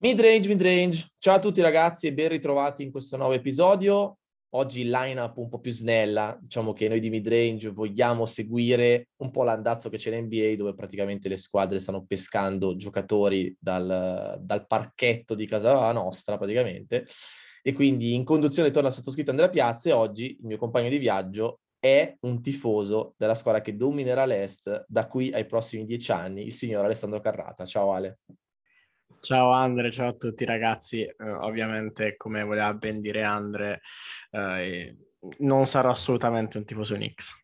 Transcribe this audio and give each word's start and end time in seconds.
Midrange, 0.00 0.46
midrange. 0.46 1.08
Ciao 1.18 1.34
a 1.34 1.38
tutti 1.40 1.60
ragazzi 1.60 2.06
e 2.06 2.14
ben 2.14 2.28
ritrovati 2.28 2.84
in 2.84 2.92
questo 2.92 3.16
nuovo 3.16 3.32
episodio. 3.32 4.18
Oggi 4.50 4.82
il 4.82 4.90
line-up 4.90 5.36
un 5.38 5.48
po' 5.48 5.58
più 5.58 5.72
snella, 5.72 6.38
diciamo 6.40 6.72
che 6.72 6.86
noi 6.86 7.00
di 7.00 7.10
midrange 7.10 7.70
vogliamo 7.70 8.24
seguire 8.24 9.08
un 9.16 9.32
po' 9.32 9.42
l'andazzo 9.42 9.88
che 9.88 9.96
c'è 9.96 10.14
in 10.14 10.26
NBA 10.26 10.54
dove 10.54 10.76
praticamente 10.76 11.28
le 11.28 11.36
squadre 11.36 11.80
stanno 11.80 12.04
pescando 12.06 12.76
giocatori 12.76 13.52
dal, 13.58 14.38
dal 14.40 14.68
parchetto 14.68 15.34
di 15.34 15.46
casa 15.46 15.90
nostra 15.90 16.36
praticamente 16.36 17.04
e 17.60 17.72
quindi 17.72 18.14
in 18.14 18.22
conduzione 18.22 18.70
torna 18.70 18.90
sottoscritto 18.90 19.30
Andrea 19.30 19.50
Piazza 19.50 19.88
e 19.88 19.92
oggi 19.92 20.36
il 20.38 20.46
mio 20.46 20.58
compagno 20.58 20.90
di 20.90 20.98
viaggio 20.98 21.58
è 21.76 22.14
un 22.20 22.40
tifoso 22.40 23.14
della 23.16 23.34
squadra 23.34 23.62
che 23.62 23.74
dominerà 23.74 24.26
l'Est 24.26 24.84
da 24.86 25.08
qui 25.08 25.32
ai 25.32 25.44
prossimi 25.44 25.84
dieci 25.84 26.12
anni, 26.12 26.44
il 26.44 26.52
signor 26.52 26.84
Alessandro 26.84 27.18
Carrata. 27.20 27.66
Ciao 27.66 27.92
Ale. 27.92 28.20
Ciao 29.20 29.50
Andre, 29.50 29.90
ciao 29.90 30.08
a 30.08 30.12
tutti 30.12 30.44
ragazzi. 30.44 31.02
Uh, 31.18 31.44
ovviamente, 31.44 32.16
come 32.16 32.44
voleva 32.44 32.72
ben 32.72 33.00
dire 33.00 33.24
Andre, 33.24 33.80
uh, 34.30 34.96
non 35.38 35.66
sarò 35.66 35.90
assolutamente 35.90 36.56
un 36.56 36.64
tifoso 36.64 36.94
Knicks. 36.94 37.34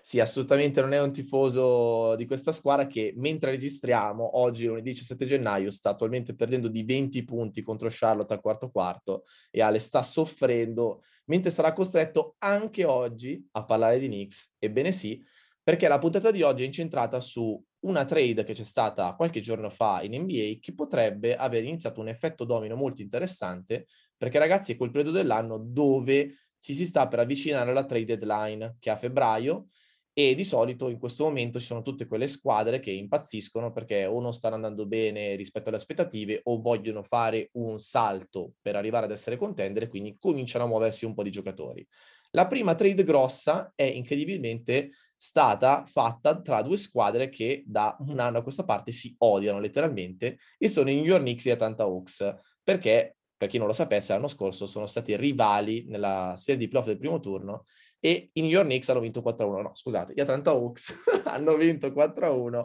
Sì, 0.00 0.20
assolutamente 0.20 0.80
non 0.80 0.92
è 0.92 1.00
un 1.00 1.12
tifoso 1.12 2.14
di 2.14 2.24
questa 2.24 2.52
squadra 2.52 2.86
che 2.86 3.12
mentre 3.16 3.50
registriamo, 3.50 4.38
oggi 4.38 4.66
lunedì 4.66 4.92
17 4.92 5.26
gennaio, 5.26 5.72
sta 5.72 5.90
attualmente 5.90 6.36
perdendo 6.36 6.68
di 6.68 6.84
20 6.84 7.24
punti 7.24 7.62
contro 7.62 7.88
Charlotte 7.90 8.32
al 8.32 8.40
quarto 8.40 8.70
quarto 8.70 9.24
e 9.50 9.60
Ale 9.60 9.80
sta 9.80 10.04
soffrendo, 10.04 11.02
mentre 11.24 11.50
sarà 11.50 11.72
costretto 11.72 12.36
anche 12.38 12.84
oggi 12.84 13.44
a 13.52 13.64
parlare 13.64 13.98
di 13.98 14.06
Knicks. 14.06 14.54
Ebbene 14.60 14.92
sì, 14.92 15.20
perché 15.62 15.88
la 15.88 15.98
puntata 15.98 16.30
di 16.30 16.42
oggi 16.42 16.62
è 16.62 16.66
incentrata 16.66 17.20
su 17.20 17.60
una 17.82 18.04
trade 18.04 18.44
che 18.44 18.52
c'è 18.52 18.64
stata 18.64 19.14
qualche 19.14 19.40
giorno 19.40 19.70
fa 19.70 20.02
in 20.02 20.20
NBA 20.22 20.58
che 20.60 20.74
potrebbe 20.74 21.36
aver 21.36 21.64
iniziato 21.64 22.00
un 22.00 22.08
effetto 22.08 22.44
domino 22.44 22.76
molto 22.76 23.02
interessante, 23.02 23.86
perché 24.16 24.38
ragazzi 24.38 24.72
è 24.72 24.76
quel 24.76 24.90
periodo 24.90 25.16
dell'anno 25.16 25.58
dove 25.58 26.36
ci 26.60 26.74
si 26.74 26.84
sta 26.84 27.08
per 27.08 27.18
avvicinare 27.18 27.70
alla 27.70 27.84
trade 27.84 28.16
deadline 28.16 28.76
che 28.78 28.90
è 28.90 28.92
a 28.92 28.96
febbraio 28.96 29.68
e 30.14 30.34
di 30.34 30.44
solito 30.44 30.88
in 30.88 30.98
questo 30.98 31.24
momento 31.24 31.58
ci 31.58 31.66
sono 31.66 31.82
tutte 31.82 32.06
quelle 32.06 32.28
squadre 32.28 32.80
che 32.80 32.90
impazziscono 32.90 33.72
perché 33.72 34.04
o 34.04 34.20
non 34.20 34.34
stanno 34.34 34.56
andando 34.56 34.86
bene 34.86 35.34
rispetto 35.36 35.68
alle 35.68 35.78
aspettative 35.78 36.40
o 36.44 36.60
vogliono 36.60 37.02
fare 37.02 37.48
un 37.52 37.78
salto 37.78 38.54
per 38.60 38.76
arrivare 38.76 39.06
ad 39.06 39.12
essere 39.12 39.36
contendere, 39.36 39.88
quindi 39.88 40.16
cominciano 40.18 40.64
a 40.64 40.68
muoversi 40.68 41.06
un 41.06 41.14
po' 41.14 41.22
di 41.22 41.30
giocatori. 41.30 41.86
La 42.34 42.46
prima 42.46 42.74
trade 42.74 43.04
grossa 43.04 43.72
è 43.74 43.84
incredibilmente 43.84 44.90
stata 45.16 45.84
fatta 45.86 46.40
tra 46.40 46.62
due 46.62 46.76
squadre 46.76 47.28
che 47.28 47.62
da 47.66 47.96
un 48.00 48.18
anno 48.18 48.38
a 48.38 48.42
questa 48.42 48.64
parte 48.64 48.90
si 48.90 49.14
odiano 49.18 49.60
letteralmente 49.60 50.38
e 50.58 50.68
sono 50.68 50.90
i 50.90 50.94
New 50.94 51.04
York 51.04 51.20
Knicks 51.20 51.46
e 51.46 51.50
Atlanta 51.52 51.84
Hawks, 51.84 52.34
perché 52.62 53.16
per 53.42 53.50
chi 53.50 53.58
non 53.58 53.66
lo 53.66 53.72
sapesse, 53.72 54.12
l'anno 54.12 54.28
scorso 54.28 54.66
sono 54.66 54.86
stati 54.86 55.16
rivali 55.16 55.84
nella 55.88 56.34
serie 56.36 56.60
di 56.60 56.68
playoff 56.68 56.86
del 56.86 56.98
primo 56.98 57.18
turno 57.18 57.64
e 58.04 58.30
i 58.32 58.40
New 58.40 58.50
York 58.50 58.66
Knicks 58.66 58.88
hanno 58.88 58.98
vinto 58.98 59.20
4-1. 59.20 59.62
No, 59.62 59.70
scusate, 59.74 60.12
gli 60.12 60.20
Atlanta 60.20 60.50
Hawks 60.50 60.92
hanno 61.24 61.54
vinto 61.54 61.86
4-1 61.86 62.64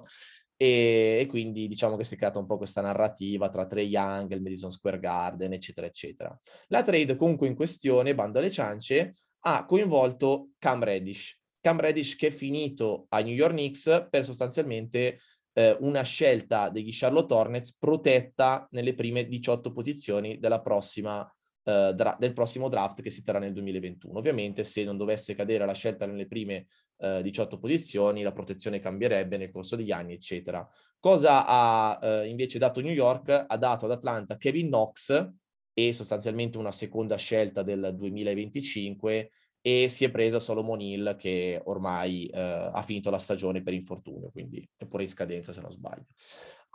e, 0.58 1.20
e, 1.22 1.26
quindi 1.28 1.68
diciamo 1.68 1.96
che 1.96 2.04
si 2.04 2.16
è 2.16 2.18
creata 2.18 2.40
un 2.40 2.48
po' 2.48 2.58
questa 2.58 2.82
narrativa 2.82 3.48
tra 3.50 3.68
Trey 3.68 3.88
Young, 3.88 4.32
il 4.32 4.42
Madison 4.42 4.72
Square 4.72 5.00
Garden, 5.00 5.54
eccetera, 5.54 5.86
eccetera. 5.86 6.36
La 6.70 6.82
trade 6.82 7.16
comunque 7.16 7.48
in 7.48 7.54
questione, 7.54 8.16
bando 8.16 8.40
alle 8.40 8.50
ciance, 8.50 9.14
ha 9.42 9.66
coinvolto 9.68 10.50
Cam 10.58 10.84
Reddish, 10.84 11.40
Cam 11.62 11.80
Reddish 11.80 12.16
che 12.16 12.28
è 12.28 12.32
finito 12.32 13.06
a 13.10 13.20
New 13.20 13.36
York 13.36 13.54
Knicks 13.54 14.08
per 14.10 14.26
sostanzialmente 14.26 15.20
eh, 15.54 15.78
una 15.82 16.02
scelta 16.02 16.70
degli 16.70 16.90
Charlotte 16.92 17.34
Hornets 17.34 17.78
protetta 17.78 18.68
nelle 18.72 18.96
prime 18.96 19.28
18 19.28 19.72
posizioni 19.72 20.40
della 20.40 20.62
prossima, 20.62 21.32
eh, 21.68 21.92
dra- 21.94 22.16
del 22.18 22.32
prossimo 22.32 22.70
draft 22.70 23.02
che 23.02 23.10
si 23.10 23.22
terrà 23.22 23.40
nel 23.40 23.52
2021. 23.52 24.18
Ovviamente 24.18 24.64
se 24.64 24.86
non 24.86 24.96
dovesse 24.96 25.36
cadere 25.36 25.66
la 25.66 25.74
scelta 25.74 26.06
nelle 26.06 26.26
prime 26.26 26.68
eh, 27.00 27.22
18 27.22 27.60
posizioni, 27.60 28.22
la 28.22 28.32
protezione 28.32 28.80
cambierebbe 28.80 29.36
nel 29.36 29.52
corso 29.52 29.76
degli 29.76 29.92
anni, 29.92 30.14
eccetera. 30.14 30.66
Cosa 30.98 31.46
ha 31.46 32.00
eh, 32.02 32.28
invece 32.30 32.58
dato 32.58 32.80
New 32.80 32.94
York? 32.94 33.46
Ha 33.46 33.58
dato 33.58 33.84
ad 33.84 33.92
Atlanta 33.92 34.38
Kevin 34.38 34.68
Knox 34.68 35.30
e 35.74 35.92
sostanzialmente 35.92 36.58
una 36.58 36.72
seconda 36.72 37.18
scelta 37.18 37.64
del 37.64 37.94
2025 37.98 39.32
e 39.60 39.90
si 39.90 40.06
è 40.06 40.10
presa 40.10 40.40
Solomon 40.40 40.80
Hill 40.80 41.18
che 41.18 41.62
ormai 41.66 42.28
eh, 42.28 42.40
ha 42.40 42.82
finito 42.82 43.10
la 43.10 43.20
stagione 43.20 43.62
per 43.62 43.74
infortunio, 43.74 44.30
quindi 44.32 44.66
è 44.78 44.86
pure 44.86 45.04
in 45.04 45.10
scadenza 45.10 45.52
se 45.52 45.60
non 45.60 45.72
sbaglio. 45.72 46.06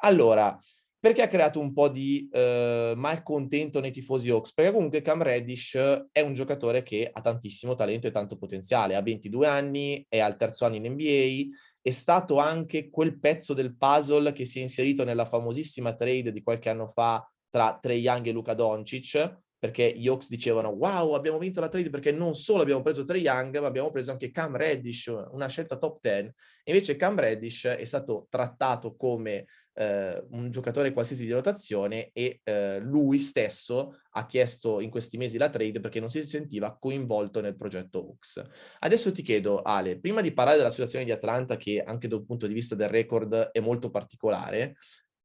Allora, 0.04 0.58
perché 1.02 1.22
ha 1.22 1.26
creato 1.26 1.58
un 1.58 1.72
po' 1.72 1.88
di 1.88 2.28
eh, 2.30 2.92
malcontento 2.94 3.80
nei 3.80 3.90
tifosi 3.90 4.30
Hawks? 4.30 4.54
Perché 4.54 4.70
comunque 4.70 5.02
Cam 5.02 5.20
Reddish 5.20 5.74
è 6.12 6.20
un 6.20 6.32
giocatore 6.32 6.84
che 6.84 7.10
ha 7.12 7.20
tantissimo 7.20 7.74
talento 7.74 8.06
e 8.06 8.12
tanto 8.12 8.36
potenziale, 8.38 8.94
ha 8.94 9.02
22 9.02 9.44
anni, 9.48 10.06
è 10.08 10.20
al 10.20 10.36
terzo 10.36 10.64
anno 10.64 10.76
in 10.76 10.92
NBA, 10.92 11.56
è 11.82 11.90
stato 11.90 12.38
anche 12.38 12.88
quel 12.88 13.18
pezzo 13.18 13.52
del 13.52 13.76
puzzle 13.76 14.30
che 14.30 14.44
si 14.44 14.60
è 14.60 14.62
inserito 14.62 15.02
nella 15.02 15.24
famosissima 15.24 15.92
trade 15.92 16.30
di 16.30 16.40
qualche 16.40 16.68
anno 16.68 16.86
fa 16.86 17.28
tra 17.50 17.76
Trey 17.80 17.98
Young 17.98 18.28
e 18.28 18.30
Luca 18.30 18.54
Doncic, 18.54 19.40
perché 19.58 19.92
gli 19.96 20.06
Hawks 20.06 20.28
dicevano 20.28 20.70
wow 20.70 21.14
abbiamo 21.14 21.38
vinto 21.38 21.60
la 21.60 21.68
trade 21.68 21.88
perché 21.88 22.10
non 22.10 22.34
solo 22.34 22.62
abbiamo 22.62 22.82
preso 22.82 23.04
Trey 23.04 23.22
Young 23.22 23.60
ma 23.60 23.68
abbiamo 23.68 23.90
preso 23.90 24.10
anche 24.10 24.32
Cam 24.32 24.56
Reddish, 24.56 25.06
una 25.30 25.46
scelta 25.46 25.76
top 25.76 25.98
10 26.00 26.32
invece 26.64 26.96
Cam 26.96 27.16
Reddish 27.16 27.66
è 27.66 27.84
stato 27.84 28.26
trattato 28.28 28.96
come 28.96 29.46
eh, 29.74 30.24
un 30.30 30.50
giocatore 30.50 30.92
qualsiasi 30.92 31.24
di 31.24 31.32
rotazione 31.32 32.10
e 32.12 32.40
eh, 32.44 32.78
lui 32.80 33.18
stesso 33.18 33.98
ha 34.10 34.26
chiesto 34.26 34.80
in 34.80 34.90
questi 34.90 35.16
mesi 35.16 35.38
la 35.38 35.48
trade 35.48 35.80
perché 35.80 36.00
non 36.00 36.10
si 36.10 36.22
sentiva 36.22 36.76
coinvolto 36.78 37.40
nel 37.40 37.56
progetto 37.56 37.98
Hawks. 37.98 38.42
Adesso 38.80 39.12
ti 39.12 39.22
chiedo 39.22 39.62
Ale, 39.62 39.98
prima 39.98 40.20
di 40.20 40.32
parlare 40.32 40.58
della 40.58 40.70
situazione 40.70 41.04
di 41.04 41.12
Atlanta 41.12 41.56
che 41.56 41.82
anche 41.82 42.08
da 42.08 42.16
un 42.16 42.26
punto 42.26 42.46
di 42.46 42.54
vista 42.54 42.74
del 42.74 42.88
record 42.88 43.50
è 43.52 43.60
molto 43.60 43.90
particolare, 43.90 44.76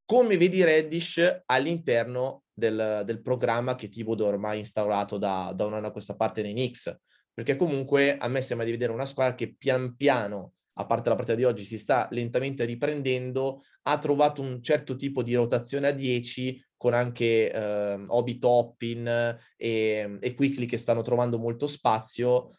come 0.06 0.38
vedi 0.38 0.64
Reddish 0.64 1.42
all'interno 1.48 2.44
del, 2.54 3.02
del 3.06 3.22
programma 3.22 3.76
che 3.76 3.90
Thibodeau 3.90 4.30
ormai 4.30 4.60
instaurato 4.60 5.18
da, 5.18 5.52
da 5.54 5.66
un 5.66 5.74
anno 5.74 5.88
a 5.88 5.92
questa 5.92 6.16
parte 6.16 6.42
nei 6.42 6.54
Knicks? 6.54 6.96
Perché 7.34 7.58
comunque 7.58 8.18
a 8.18 8.28
me 8.30 8.42
sembra 8.42 8.66
di 8.66 8.72
vedere 8.72 8.94
una 8.94 9.06
squadra 9.06 9.36
che 9.36 9.54
pian 9.56 9.96
piano, 9.98 10.54
a 10.78 10.86
parte 10.86 11.10
la 11.10 11.16
partita 11.16 11.36
di 11.36 11.44
oggi, 11.44 11.64
si 11.64 11.78
sta 11.78 12.08
lentamente 12.12 12.66
riprendendo, 12.66 13.64
ha 13.84 13.98
trovato 13.98 14.42
un 14.42 14.62
certo 14.62 14.96
tipo 14.96 15.24
di 15.24 15.36
rotazione 15.36 15.88
a 15.88 15.92
10 15.92 16.64
con 16.78 16.94
anche 16.94 17.52
eh, 17.52 18.04
Obi 18.08 18.38
Toppin 18.38 19.08
e, 19.56 20.18
e 20.20 20.34
Quickly 20.34 20.66
che 20.66 20.78
stanno 20.78 21.02
trovando 21.02 21.40
molto 21.40 21.66
spazio 21.68 22.52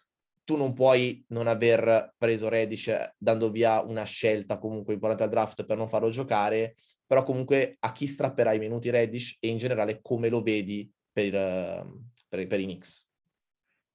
tu 0.48 0.56
non 0.56 0.72
puoi 0.72 1.22
non 1.28 1.46
aver 1.46 2.14
preso 2.16 2.48
Redish 2.48 2.90
dando 3.18 3.50
via 3.50 3.82
una 3.82 4.04
scelta 4.04 4.56
comunque 4.56 4.94
importante 4.94 5.24
al 5.24 5.28
draft 5.28 5.66
per 5.66 5.76
non 5.76 5.88
farlo 5.88 6.08
giocare, 6.08 6.74
però 7.06 7.22
comunque 7.22 7.76
a 7.80 7.92
chi 7.92 8.06
strapperai 8.06 8.56
i 8.56 8.58
minuti 8.58 8.88
Redish 8.88 9.36
e 9.40 9.48
in 9.48 9.58
generale 9.58 10.00
come 10.00 10.30
lo 10.30 10.40
vedi 10.40 10.90
per, 11.12 11.32
per, 12.30 12.46
per 12.46 12.60
i 12.60 12.64
Knicks? 12.64 13.07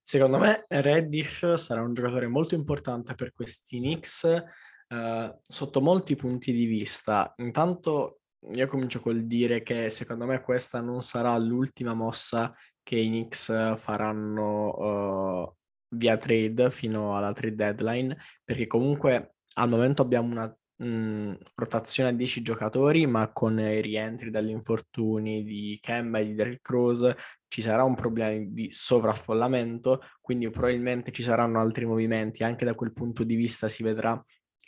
Secondo 0.06 0.38
me 0.38 0.66
Reddish 0.68 1.54
sarà 1.54 1.82
un 1.82 1.94
giocatore 1.94 2.28
molto 2.28 2.56
importante 2.56 3.16
per 3.16 3.32
questi 3.32 3.80
Knicks 3.80 4.26
eh, 4.26 5.38
sotto 5.42 5.82
molti 5.82 6.18
punti 6.18 6.52
di 6.52 6.66
vista. 6.66 7.34
Intanto 7.38 8.20
io 8.52 8.68
comincio 8.68 9.00
col 9.00 9.26
dire 9.26 9.64
che 9.64 9.90
secondo 9.90 10.26
me 10.26 10.42
questa 10.42 10.82
non 10.82 11.00
sarà 11.00 11.38
l'ultima 11.38 11.94
mossa 11.94 12.54
che 12.82 12.98
i 12.98 13.08
Knicks 13.08 13.78
faranno 13.78 15.46
uh, 15.46 15.56
via 15.96 16.18
trade 16.18 16.70
fino 16.70 17.16
alla 17.16 17.32
trade 17.32 17.56
deadline, 17.56 18.18
perché 18.44 18.68
comunque 18.68 19.36
al 19.56 19.70
momento 19.70 20.02
abbiamo 20.02 20.32
una 20.32 20.54
mh, 20.78 20.86
mm, 20.86 21.34
rotazione 21.56 22.10
a 22.10 22.14
10 22.14 22.42
giocatori, 22.42 23.06
ma 23.06 23.32
con 23.32 23.60
i 23.60 23.82
rientri 23.82 24.30
dagli 24.30 24.50
infortuni 24.50 25.44
di 25.44 25.78
Kemba 25.82 26.20
e 26.20 26.26
di 26.26 26.36
Derrick 26.36 26.70
Rose 26.70 27.16
ci 27.48 27.62
sarà 27.62 27.84
un 27.84 27.96
problema 27.96 28.44
di 28.50 28.72
sovraffollamento, 28.72 30.02
quindi 30.22 30.50
probabilmente 30.50 31.12
ci 31.12 31.24
saranno 31.24 31.60
altri 31.60 31.86
movimenti. 31.86 32.44
Anche 32.44 32.66
da 32.66 32.74
quel 32.74 32.94
punto 32.94 33.24
di 33.24 33.36
vista 33.36 33.68
si 33.68 33.84
vedrà 33.84 34.22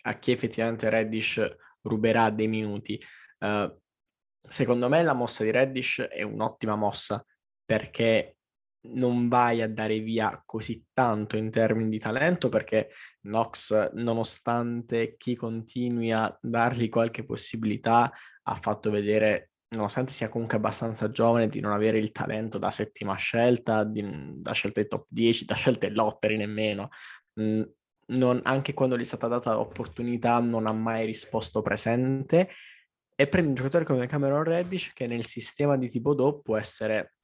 a 0.08 0.14
chi 0.20 0.32
effettivamente 0.32 0.90
Reddish 0.90 1.44
ruberà 1.82 2.30
dei 2.30 2.48
minuti. 2.48 3.02
Uh, 3.40 3.76
secondo 4.42 4.88
me 4.88 5.02
la 5.04 5.14
mossa 5.14 5.44
di 5.44 5.52
Reddish 5.52 6.02
è 6.02 6.22
un'ottima 6.22 6.76
mossa 6.76 7.26
perché 7.66 8.35
non 8.94 9.28
vai 9.28 9.62
a 9.62 9.70
dare 9.70 10.00
via 10.00 10.42
così 10.46 10.86
tanto 10.94 11.38
in 11.38 11.50
termini 11.52 11.90
di 11.90 12.00
talento 12.00 12.50
perché 12.50 12.90
Knox, 13.22 13.92
nonostante 13.94 15.16
chi 15.18 15.36
continui 15.36 16.12
a 16.12 16.38
dargli 16.42 16.90
qualche 16.90 17.26
possibilità, 17.26 18.12
ha 18.44 18.56
fatto 18.56 18.92
vedere, 18.92 19.52
nonostante 19.70 20.12
sia 20.12 20.30
comunque 20.30 20.58
abbastanza 20.58 21.10
giovane, 21.10 21.48
di 21.48 21.60
non 21.60 21.72
avere 21.72 21.98
il 21.98 22.12
talento 22.12 22.58
da 22.58 22.72
settima 22.72 23.16
scelta, 23.16 23.84
di, 23.84 24.04
da 24.38 24.52
scelte 24.54 24.88
top 24.88 25.06
10, 25.10 25.46
da 25.46 25.56
scelte 25.56 25.90
lottery 25.90 26.38
nemmeno. 26.38 26.90
Mm, 27.40 27.62
non, 28.08 28.40
anche 28.44 28.74
quando 28.74 28.98
gli 28.98 29.02
è 29.02 29.04
stata 29.04 29.28
data 29.28 29.54
l'opportunità 29.54 30.40
non 30.40 30.68
ha 30.68 30.74
mai 30.74 31.06
risposto 31.06 31.62
presente 31.62 32.50
e 33.16 33.28
prendi 33.28 33.50
un 33.50 33.56
giocatore 33.56 33.86
come 33.86 34.08
Cameron 34.08 34.44
Reddish 34.44 34.92
che 34.94 35.08
nel 35.08 35.24
sistema 35.24 35.78
di 35.78 35.90
tipo 35.90 36.14
Do 36.14 36.42
può 36.42 36.58
essere 36.58 37.15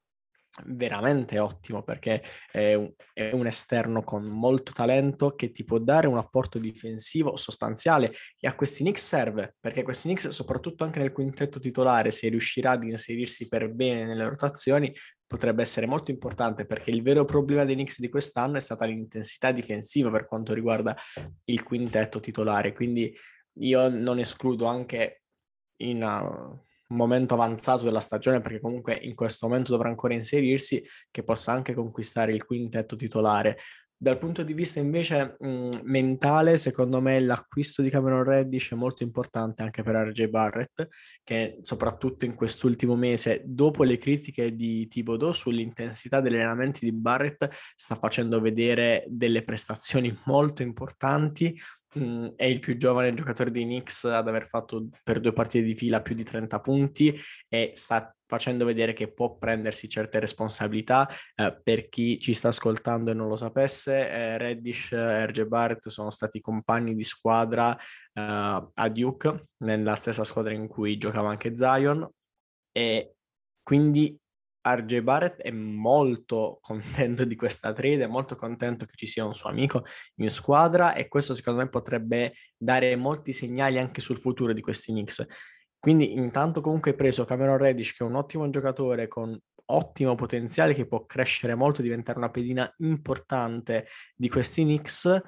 veramente 0.66 1.40
ottimo 1.40 1.82
perché 1.84 2.22
è 2.52 2.74
un, 2.74 2.92
è 3.14 3.32
un, 3.32 3.48
esterno 3.48 4.04
con 4.04 4.24
molto 4.26 4.72
talento 4.74 5.34
che 5.36 5.52
ti 5.52 5.64
può 5.64 5.78
dare 5.80 6.08
un 6.08 6.18
apporto 6.18 6.60
difensivo 6.60 7.36
sostanziale. 7.38 8.14
E 8.40 8.48
a 8.48 8.56
questi 8.56 8.84
Knicks 8.84 9.06
serve 9.06 9.56
perché 9.60 9.84
questi 9.84 10.08
Knicks 10.08 10.28
soprattutto 10.30 10.84
anche 10.84 11.00
nel 11.00 11.12
quintetto 11.12 11.60
titolare 11.60 12.12
se 12.12 12.28
riuscirà 12.30 12.72
ad 12.72 12.84
inserirsi 12.84 13.48
per 13.48 13.72
bene 13.72 14.06
nelle 14.06 14.28
rotazioni 14.28 14.94
potrebbe 15.26 15.62
essere 15.62 15.86
molto 15.86 16.12
importante 16.12 16.66
perché 16.66 16.92
il 16.92 17.02
vero 17.02 17.24
problema 17.24 17.64
dei 17.64 17.76
Knicks 17.76 18.00
di 18.00 18.10
quest'anno 18.10 18.58
è 18.58 18.62
stata 18.62 18.86
l'intensità 18.86 19.54
difensiva 19.54 20.12
per 20.12 20.28
quanto 20.28 20.54
riguarda 20.54 20.96
il 21.46 21.64
quintetto 21.64 22.20
titolare. 22.20 22.74
Quindi 22.74 23.16
io 23.60 23.88
non 23.88 24.20
escludo 24.20 24.66
anche 24.66 25.22
in 25.78 26.04
uh, 26.04 26.62
momento 26.96 27.34
avanzato 27.34 27.84
della 27.84 28.00
stagione, 28.00 28.42
perché 28.42 28.60
comunque 28.60 28.98
in 29.02 29.16
questo 29.16 29.48
momento 29.48 29.72
dovrà 29.72 29.90
ancora 29.90 30.14
inserirsi, 30.14 30.84
che 31.10 31.24
possa 31.24 31.52
anche 31.52 31.74
conquistare 31.74 32.34
il 32.34 32.46
quintetto 32.46 32.96
titolare. 32.96 33.58
Dal 34.02 34.18
punto 34.18 34.42
di 34.42 34.54
vista 34.56 34.80
invece 34.80 35.36
mh, 35.38 35.82
mentale, 35.84 36.58
secondo 36.58 37.00
me 37.02 37.20
l'acquisto 37.20 37.84
di 37.84 37.92
Cameron 37.92 38.24
Reddish 38.24 38.72
è 38.72 38.76
molto 38.76 39.04
importante 39.04 39.62
anche 39.62 39.84
per 39.84 39.94
RJ 39.94 40.26
Barrett, 40.26 40.88
che 41.24 41.60
soprattutto 41.62 42.26
in 42.26 42.36
quest'ultimo 42.36 42.96
mese, 42.96 43.44
dopo 43.46 43.84
le 43.84 44.00
critiche 44.00 44.56
di 44.56 44.88
Thibodeau 44.88 45.34
sull'intensità 45.34 46.20
degli 46.20 46.34
allenamenti 46.34 46.84
di 46.84 46.94
Barrett, 46.94 47.48
sta 47.76 47.94
facendo 47.94 48.42
vedere 48.42 49.06
delle 49.08 49.44
prestazioni 49.44 50.12
molto 50.26 50.64
importanti, 50.64 51.56
Mm, 52.00 52.28
è 52.38 52.46
il 52.46 52.62
più 52.62 52.78
giovane 52.78 53.14
giocatore 53.14 53.52
dei 53.52 53.64
Knicks 53.64 54.06
ad 54.06 54.28
aver 54.28 54.48
fatto 54.48 54.88
per 55.04 55.20
due 55.20 55.34
partite 55.34 55.66
di 55.66 55.76
fila 55.76 56.02
più 56.02 56.16
di 56.16 56.24
30 56.24 56.62
punti 56.62 57.14
e 57.50 57.74
sta 57.76 58.16
facendo 58.26 58.64
vedere 58.64 58.94
che 58.94 59.12
può 59.12 59.36
prendersi 59.36 59.90
certe 59.90 60.20
responsabilità. 60.20 61.10
Eh, 61.36 61.60
per 61.62 61.90
chi 61.90 62.18
ci 62.20 62.34
sta 62.34 62.48
ascoltando 62.48 63.12
e 63.12 63.14
non 63.14 63.28
lo 63.28 63.36
sapesse, 63.36 64.10
eh, 64.10 64.38
Reddish 64.38 64.94
e 64.94 65.26
RJ 65.26 65.42
Barrett 65.44 65.90
sono 65.90 66.12
stati 66.12 66.40
compagni 66.40 66.96
di 66.96 67.04
squadra 67.04 67.78
eh, 67.78 67.82
a 68.74 68.90
Duke, 68.90 69.48
nella 69.58 69.96
stessa 69.96 70.24
squadra 70.24 70.54
in 70.54 70.70
cui 70.70 70.98
giocava 70.98 71.30
anche 71.30 71.58
Zion, 71.58 72.10
e 72.72 73.16
quindi 73.64 74.18
RJ 74.62 75.02
Barrett 75.02 75.42
è 75.42 75.52
molto 75.52 76.60
contento 76.62 77.26
di 77.26 77.36
questa 77.36 77.74
trade, 77.74 78.04
è 78.04 78.08
molto 78.08 78.36
contento 78.36 78.86
che 78.86 78.96
ci 78.96 79.08
sia 79.08 79.26
un 79.26 79.34
suo 79.34 79.50
amico 79.50 79.84
in 80.16 80.30
squadra 80.30 80.94
e 80.94 81.08
questo 81.08 81.34
secondo 81.34 81.62
me 81.62 81.70
potrebbe 81.70 82.34
dare 82.56 82.96
molti 82.96 83.34
segnali 83.34 83.80
anche 83.80 84.02
sul 84.02 84.20
futuro 84.20 84.54
di 84.54 84.62
questi 84.62 84.92
Knicks. 84.92 85.26
Quindi 85.80 86.14
intanto 86.14 86.62
comunque 86.62 86.92
hai 86.92 86.98
preso 86.98 87.26
Cameron 87.26 87.58
Reddish 87.58 87.94
che 87.94 88.04
è 88.04 88.08
un 88.08 88.16
ottimo 88.16 88.48
giocatore 88.50 89.08
con 89.08 89.38
ottimo 89.66 90.16
potenziale 90.16 90.74
che 90.74 90.86
può 90.86 91.06
crescere 91.06 91.56
molto, 91.56 91.82
diventare 91.82 92.18
una 92.18 92.30
pedina 92.30 92.72
importante 92.80 93.88
di 94.16 94.30
questi 94.30 94.64
Knicks 94.64 95.22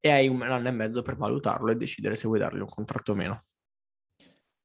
e 0.00 0.10
hai 0.10 0.28
un 0.28 0.42
anno 0.42 0.68
e 0.68 0.70
mezzo 0.70 1.02
per 1.02 1.16
valutarlo 1.16 1.70
e 1.70 1.76
decidere 1.76 2.14
se 2.14 2.28
vuoi 2.28 2.38
dargli 2.38 2.60
un 2.60 2.66
contratto 2.66 3.12
o 3.12 3.14
meno. 3.16 3.44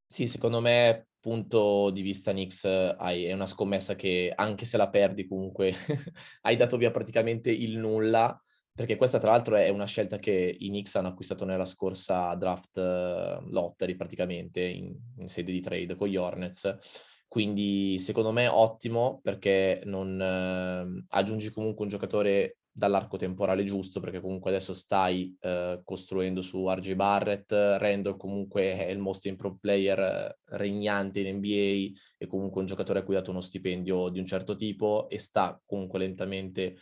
Sì, 0.06 0.28
secondo 0.28 0.62
me 0.62 1.08
punto 1.24 1.90
di 1.90 2.02
vista 2.02 2.31
Knicks 2.34 2.66
hai, 2.66 3.24
è 3.24 3.31
una 3.31 3.48
scommessa 3.48 3.96
che 3.96 4.34
anche 4.36 4.66
se 4.66 4.75
la 4.75 4.90
perdi 4.90 5.25
comunque 5.25 5.74
hai 6.44 6.58
dato 6.58 6.75
via 6.75 6.92
praticamente 6.92 7.50
il 7.50 7.78
nulla, 7.78 8.38
perché 8.74 8.98
questa 8.98 9.20
tra 9.20 9.31
l'altro 9.31 9.56
è 9.56 9.70
una 9.70 9.86
scelta 9.86 10.18
che 10.18 10.58
i 10.60 10.68
Knicks 10.68 10.96
hanno 10.96 11.08
acquistato 11.08 11.46
nella 11.46 11.64
scorsa 11.64 12.36
draft 12.36 12.75
uh, 12.75 13.50
lottery 13.50 13.96
praticamente 13.96 14.60
in, 14.60 14.94
in, 15.20 15.30
sede 15.30 15.54
di 15.54 15.62
trade 15.62 15.96
con 15.96 16.10
gli 16.10 16.18
Hornets. 16.18 16.78
Quindi 17.30 18.00
secondo 18.00 18.34
me 18.34 18.48
ottimo 18.48 19.22
perché 19.24 19.81
non 19.86 20.20
uh, 20.20 21.06
aggiungi 21.08 21.52
comunque 21.52 21.86
un 21.86 21.90
giocatore 21.90 22.58
dall'arco 22.75 23.18
temporale 23.18 23.64
giusto, 23.64 24.00
perché 24.00 24.20
comunque 24.20 24.50
adesso 24.50 24.74
stai 24.74 25.36
eh, 25.40 25.80
costruendo 25.84 26.42
su 26.42 26.68
RJ 26.68 26.96
Barrett, 26.96 27.52
Randall 27.52 28.18
comunque 28.18 28.75
è 28.75 28.90
il 28.90 28.98
most 28.98 29.28
improved 29.28 29.60
player 29.60 30.00
eh, 30.00 30.38
regnante 30.58 31.20
in 31.20 31.38
NBA 31.38 31.96
e 32.18 32.28
comunque 32.28 32.62
un 32.62 32.68
giocatore 32.68 33.00
a 33.00 33.04
cui 33.04 33.14
ha 33.14 33.20
dato 33.20 33.30
uno 33.30 33.42
stipendio 33.42 34.10
di 34.10 34.18
un 34.18 34.25
certo 34.25 34.56
tipo 34.56 35.08
e 35.08 35.20
sta 35.20 35.62
comunque 35.64 36.00
lentamente 36.00 36.75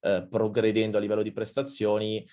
eh, 0.00 0.26
progredendo 0.28 0.98
a 0.98 1.00
livello 1.00 1.22
di 1.22 1.32
prestazioni. 1.32 2.24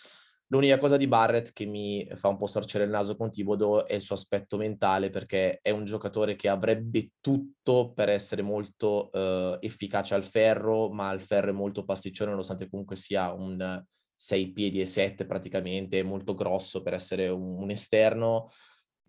L'unica 0.49 0.77
cosa 0.77 0.95
di 0.95 1.07
Barrett 1.07 1.53
che 1.53 1.65
mi 1.65 2.07
fa 2.13 2.27
un 2.27 2.37
po' 2.37 2.45
storcere 2.45 2.83
il 2.83 2.91
naso 2.91 3.15
con 3.15 3.31
Tibodo 3.31 3.87
è 3.87 3.95
il 3.95 4.01
suo 4.01 4.13
aspetto 4.13 4.57
mentale, 4.57 5.09
perché 5.09 5.59
è 5.59 5.71
un 5.71 5.85
giocatore 5.85 6.35
che 6.35 6.49
avrebbe 6.49 7.13
tutto 7.19 7.93
per 7.93 8.09
essere 8.09 8.43
molto 8.43 9.09
uh, 9.11 9.57
efficace 9.59 10.13
al 10.13 10.23
ferro, 10.23 10.91
ma 10.91 11.09
al 11.09 11.19
ferro 11.19 11.49
è 11.49 11.53
molto 11.53 11.83
pasticcione, 11.83 12.29
nonostante 12.29 12.69
comunque 12.69 12.95
sia 12.95 13.31
un 13.33 13.83
6 14.13 14.51
piedi 14.51 14.79
e 14.81 14.85
7 14.85 15.25
praticamente, 15.25 16.03
molto 16.03 16.35
grosso 16.35 16.83
per 16.83 16.93
essere 16.93 17.27
un, 17.27 17.63
un 17.63 17.71
esterno. 17.71 18.49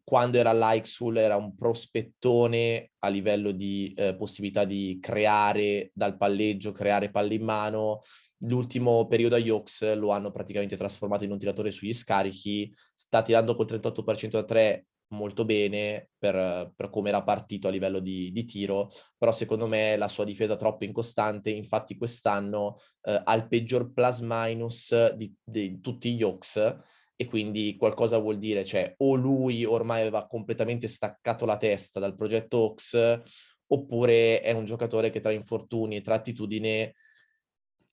Quando 0.03 0.39
era 0.39 0.51
all'Aixul 0.51 1.19
era 1.19 1.37
un 1.37 1.55
prospettone 1.55 2.93
a 3.01 3.09
livello 3.09 3.51
di 3.51 3.93
uh, 3.95 4.17
possibilità 4.17 4.65
di 4.65 4.99
creare 5.03 5.91
dal 5.93 6.17
palleggio, 6.17 6.73
creare 6.73 7.11
palle 7.11 7.35
in 7.35 7.45
mano, 7.45 8.01
l'ultimo 8.39 9.07
periodo 9.07 9.35
a 9.37 9.39
Yox 9.39 9.95
lo 9.95 10.11
hanno 10.11 10.31
praticamente 10.31 10.77
trasformato 10.77 11.25
in 11.25 11.31
un 11.31 11.39
tiratore 11.39 11.71
sugli 11.71 11.93
scarichi, 11.93 12.75
sta 12.95 13.23
tirando 13.23 13.55
col 13.55 13.67
38% 13.67 14.31
da 14.31 14.45
3 14.45 14.87
molto 15.09 15.45
bene 15.45 16.09
per, 16.19 16.73
per 16.75 16.91
come 16.91 17.11
era 17.11 17.23
partito 17.23 17.69
a 17.69 17.71
livello 17.71 18.01
di, 18.01 18.33
di, 18.33 18.45
tiro, 18.45 18.89
però 19.17 19.31
secondo 19.33 19.67
me 19.69 19.97
la 19.97 20.09
sua 20.09 20.25
difesa 20.25 20.55
è 20.55 20.57
troppo 20.57 20.85
incostante, 20.85 21.51
infatti 21.51 21.97
quest'anno 21.97 22.79
eh, 23.03 23.21
ha 23.23 23.35
il 23.35 23.47
peggior 23.47 23.93
plus 23.93 24.21
minus 24.23 25.13
di, 25.15 25.33
di 25.45 25.81
tutti 25.81 26.13
gli 26.13 26.21
Yox 26.21 26.79
e 27.15 27.27
quindi 27.27 27.77
qualcosa 27.77 28.19
vuol 28.19 28.39
dire, 28.39 28.65
cioè 28.65 28.95
o 28.99 29.15
lui 29.15 29.65
ormai 29.65 30.03
aveva 30.03 30.27
completamente 30.27 30.89
staccato 30.89 31.47
la 31.47 31.57
testa 31.57 31.99
dal 31.99 32.15
progetto 32.15 32.59
Ox 32.59 33.23
oppure 33.69 34.41
è 34.41 34.53
un 34.53 34.65
giocatore 34.65 35.11
che 35.11 35.21
tra 35.21 35.33
infortuni 35.33 35.97
e 35.97 36.01
tra 36.03 36.15
attitudine 36.15 36.95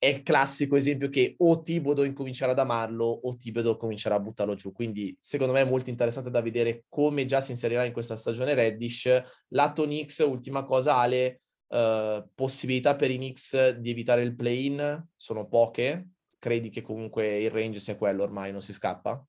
è 0.04 0.08
il 0.08 0.22
classico 0.22 0.76
esempio 0.76 1.08
che 1.08 1.34
o 1.38 1.62
Tibodo 1.62 2.04
incomincerà 2.04 2.52
ad 2.52 2.58
amarlo 2.58 3.06
o 3.06 3.36
Tibodo 3.36 3.78
comincerà 3.78 4.16
a 4.16 4.20
buttarlo 4.20 4.54
giù. 4.54 4.70
Quindi 4.70 5.16
secondo 5.18 5.54
me 5.54 5.62
è 5.62 5.64
molto 5.64 5.88
interessante 5.88 6.30
da 6.30 6.42
vedere 6.42 6.84
come 6.90 7.24
già 7.24 7.40
si 7.40 7.52
inserirà 7.52 7.84
in 7.84 7.92
questa 7.92 8.14
stagione 8.14 8.52
Reddish. 8.52 9.22
Lato 9.48 9.84
Knicks, 9.84 10.18
ultima 10.18 10.64
cosa 10.64 10.96
Ale, 10.96 11.40
uh, 11.68 12.28
possibilità 12.34 12.96
per 12.96 13.10
i 13.10 13.16
Knicks 13.16 13.70
di 13.70 13.90
evitare 13.90 14.22
il 14.22 14.34
play-in 14.36 15.06
sono 15.16 15.48
poche. 15.48 16.08
Credi 16.38 16.68
che 16.68 16.82
comunque 16.82 17.38
il 17.40 17.50
range 17.50 17.80
sia 17.80 17.96
quello 17.96 18.24
ormai, 18.24 18.52
non 18.52 18.60
si 18.60 18.74
scappa? 18.74 19.24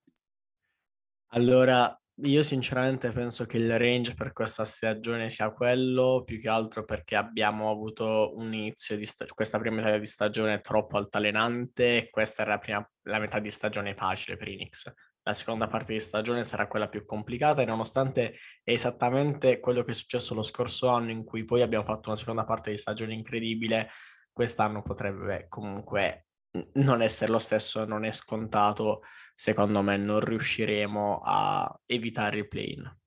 Allora, 1.27 1.97
io 2.23 2.41
sinceramente 2.41 3.11
penso 3.11 3.45
che 3.45 3.57
il 3.57 3.77
range 3.77 4.13
per 4.13 4.31
questa 4.31 4.63
stagione 4.63 5.29
sia 5.29 5.51
quello, 5.51 6.23
più 6.25 6.39
che 6.39 6.47
altro 6.47 6.85
perché 6.85 7.15
abbiamo 7.15 7.69
avuto 7.69 8.31
un 8.35 8.53
inizio 8.53 8.95
di 8.95 9.05
sta- 9.05 9.25
questa 9.25 9.59
prima 9.59 9.77
metà 9.77 9.97
di 9.97 10.05
stagione 10.05 10.61
troppo 10.61 10.97
altalenante 10.97 11.97
e 11.97 12.09
questa 12.09 12.43
era 12.43 12.51
la, 12.51 12.59
prima, 12.59 12.91
la 13.03 13.19
metà 13.19 13.39
di 13.39 13.49
stagione 13.49 13.95
facile 13.95 14.37
per 14.37 14.47
i 14.47 14.55
Knicks. 14.55 14.93
La 15.23 15.33
seconda 15.33 15.67
parte 15.67 15.93
di 15.93 15.99
stagione 15.99 16.45
sarà 16.45 16.67
quella 16.67 16.87
più 16.87 17.03
complicata 17.03 17.61
e 17.61 17.65
nonostante 17.65 18.37
è 18.63 18.71
esattamente 18.71 19.59
quello 19.59 19.83
che 19.83 19.91
è 19.91 19.95
successo 19.95 20.35
lo 20.35 20.43
scorso 20.43 20.87
anno 20.87 21.11
in 21.11 21.25
cui 21.25 21.43
poi 21.43 21.61
abbiamo 21.63 21.83
fatto 21.83 22.09
una 22.09 22.17
seconda 22.17 22.45
parte 22.45 22.69
di 22.71 22.77
stagione 22.77 23.13
incredibile, 23.13 23.89
quest'anno 24.31 24.81
potrebbe 24.83 25.47
comunque 25.49 26.27
non 26.75 27.01
essere 27.01 27.31
lo 27.31 27.39
stesso, 27.39 27.85
non 27.85 28.05
è 28.05 28.11
scontato 28.11 29.01
secondo 29.35 29.81
me 29.81 29.97
non 29.97 30.21
riusciremo 30.21 31.19
a 31.21 31.79
evitare 31.85 32.39
il 32.39 32.47
play-in. 32.47 32.97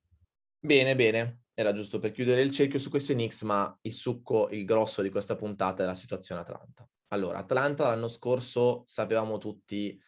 Bene, 0.59 0.95
bene. 0.95 1.41
Era 1.53 1.73
giusto 1.73 1.99
per 1.99 2.11
chiudere 2.11 2.41
il 2.41 2.51
cerchio 2.51 2.79
su 2.79 2.89
questi 2.89 3.13
Knicks, 3.13 3.41
ma 3.41 3.77
il 3.81 3.91
succo, 3.91 4.47
il 4.51 4.63
grosso 4.63 5.01
di 5.01 5.09
questa 5.09 5.35
puntata 5.35 5.83
è 5.83 5.85
la 5.85 5.95
situazione 5.95 6.41
Atlanta. 6.41 6.87
Allora, 7.09 7.39
Atlanta 7.39 7.87
l'anno 7.87 8.07
scorso 8.07 8.83
sapevamo 8.85 9.39
tutti 9.39 9.99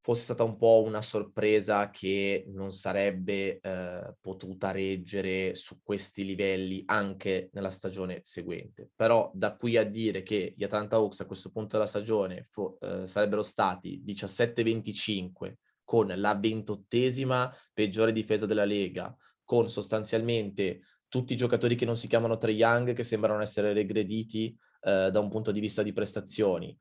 fosse 0.00 0.22
stata 0.22 0.44
un 0.44 0.56
po' 0.56 0.82
una 0.84 1.02
sorpresa 1.02 1.90
che 1.90 2.44
non 2.48 2.70
sarebbe 2.72 3.58
eh, 3.60 4.14
potuta 4.20 4.70
reggere 4.70 5.54
su 5.54 5.80
questi 5.82 6.24
livelli 6.24 6.82
anche 6.86 7.50
nella 7.52 7.70
stagione 7.70 8.20
seguente. 8.22 8.90
Però 8.94 9.30
da 9.34 9.56
qui 9.56 9.76
a 9.76 9.84
dire 9.84 10.22
che 10.22 10.54
gli 10.56 10.64
Atlanta 10.64 10.96
Hawks 10.96 11.20
a 11.20 11.26
questo 11.26 11.50
punto 11.50 11.76
della 11.76 11.88
stagione 11.88 12.44
fo- 12.48 12.78
eh, 12.80 13.06
sarebbero 13.06 13.42
stati 13.42 14.02
17-25 14.04 15.54
con 15.84 16.12
la 16.16 16.34
ventottesima 16.34 17.54
peggiore 17.72 18.12
difesa 18.12 18.46
della 18.46 18.64
Lega, 18.64 19.14
con 19.44 19.70
sostanzialmente 19.70 20.80
tutti 21.08 21.32
i 21.32 21.36
giocatori 21.36 21.74
che 21.74 21.86
non 21.86 21.96
si 21.96 22.06
chiamano 22.06 22.36
Trae 22.36 22.52
Young 22.52 22.92
che 22.92 23.04
sembrano 23.04 23.42
essere 23.42 23.72
regrediti 23.72 24.56
eh, 24.82 25.10
da 25.10 25.18
un 25.18 25.30
punto 25.30 25.50
di 25.50 25.60
vista 25.60 25.82
di 25.82 25.92
prestazioni 25.92 26.78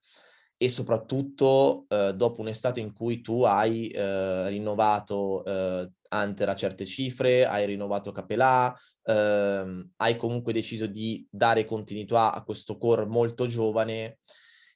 e 0.58 0.70
soprattutto 0.70 1.86
eh, 1.88 2.14
dopo 2.16 2.42
un'estate 2.42 2.80
in 2.80 2.94
cui 2.94 3.22
tu 3.22 3.44
hai 3.44 3.88
eh, 3.90 4.50
rinnovato 4.50 5.46
eh, 5.46 5.92
Hunter 6.10 6.50
a 6.50 6.56
certe 6.56 6.86
cifre, 6.86 7.46
hai 7.46 7.66
rinnovato 7.68 8.12
Capelà, 8.12 8.74
ehm, 9.04 9.92
hai 9.98 10.16
comunque 10.18 10.54
deciso 10.54 10.88
di 10.88 11.26
dare 11.30 11.66
continuità 11.66 12.34
a 12.34 12.44
questo 12.44 12.78
core 12.78 13.06
molto 13.06 13.46
giovane 13.46 14.20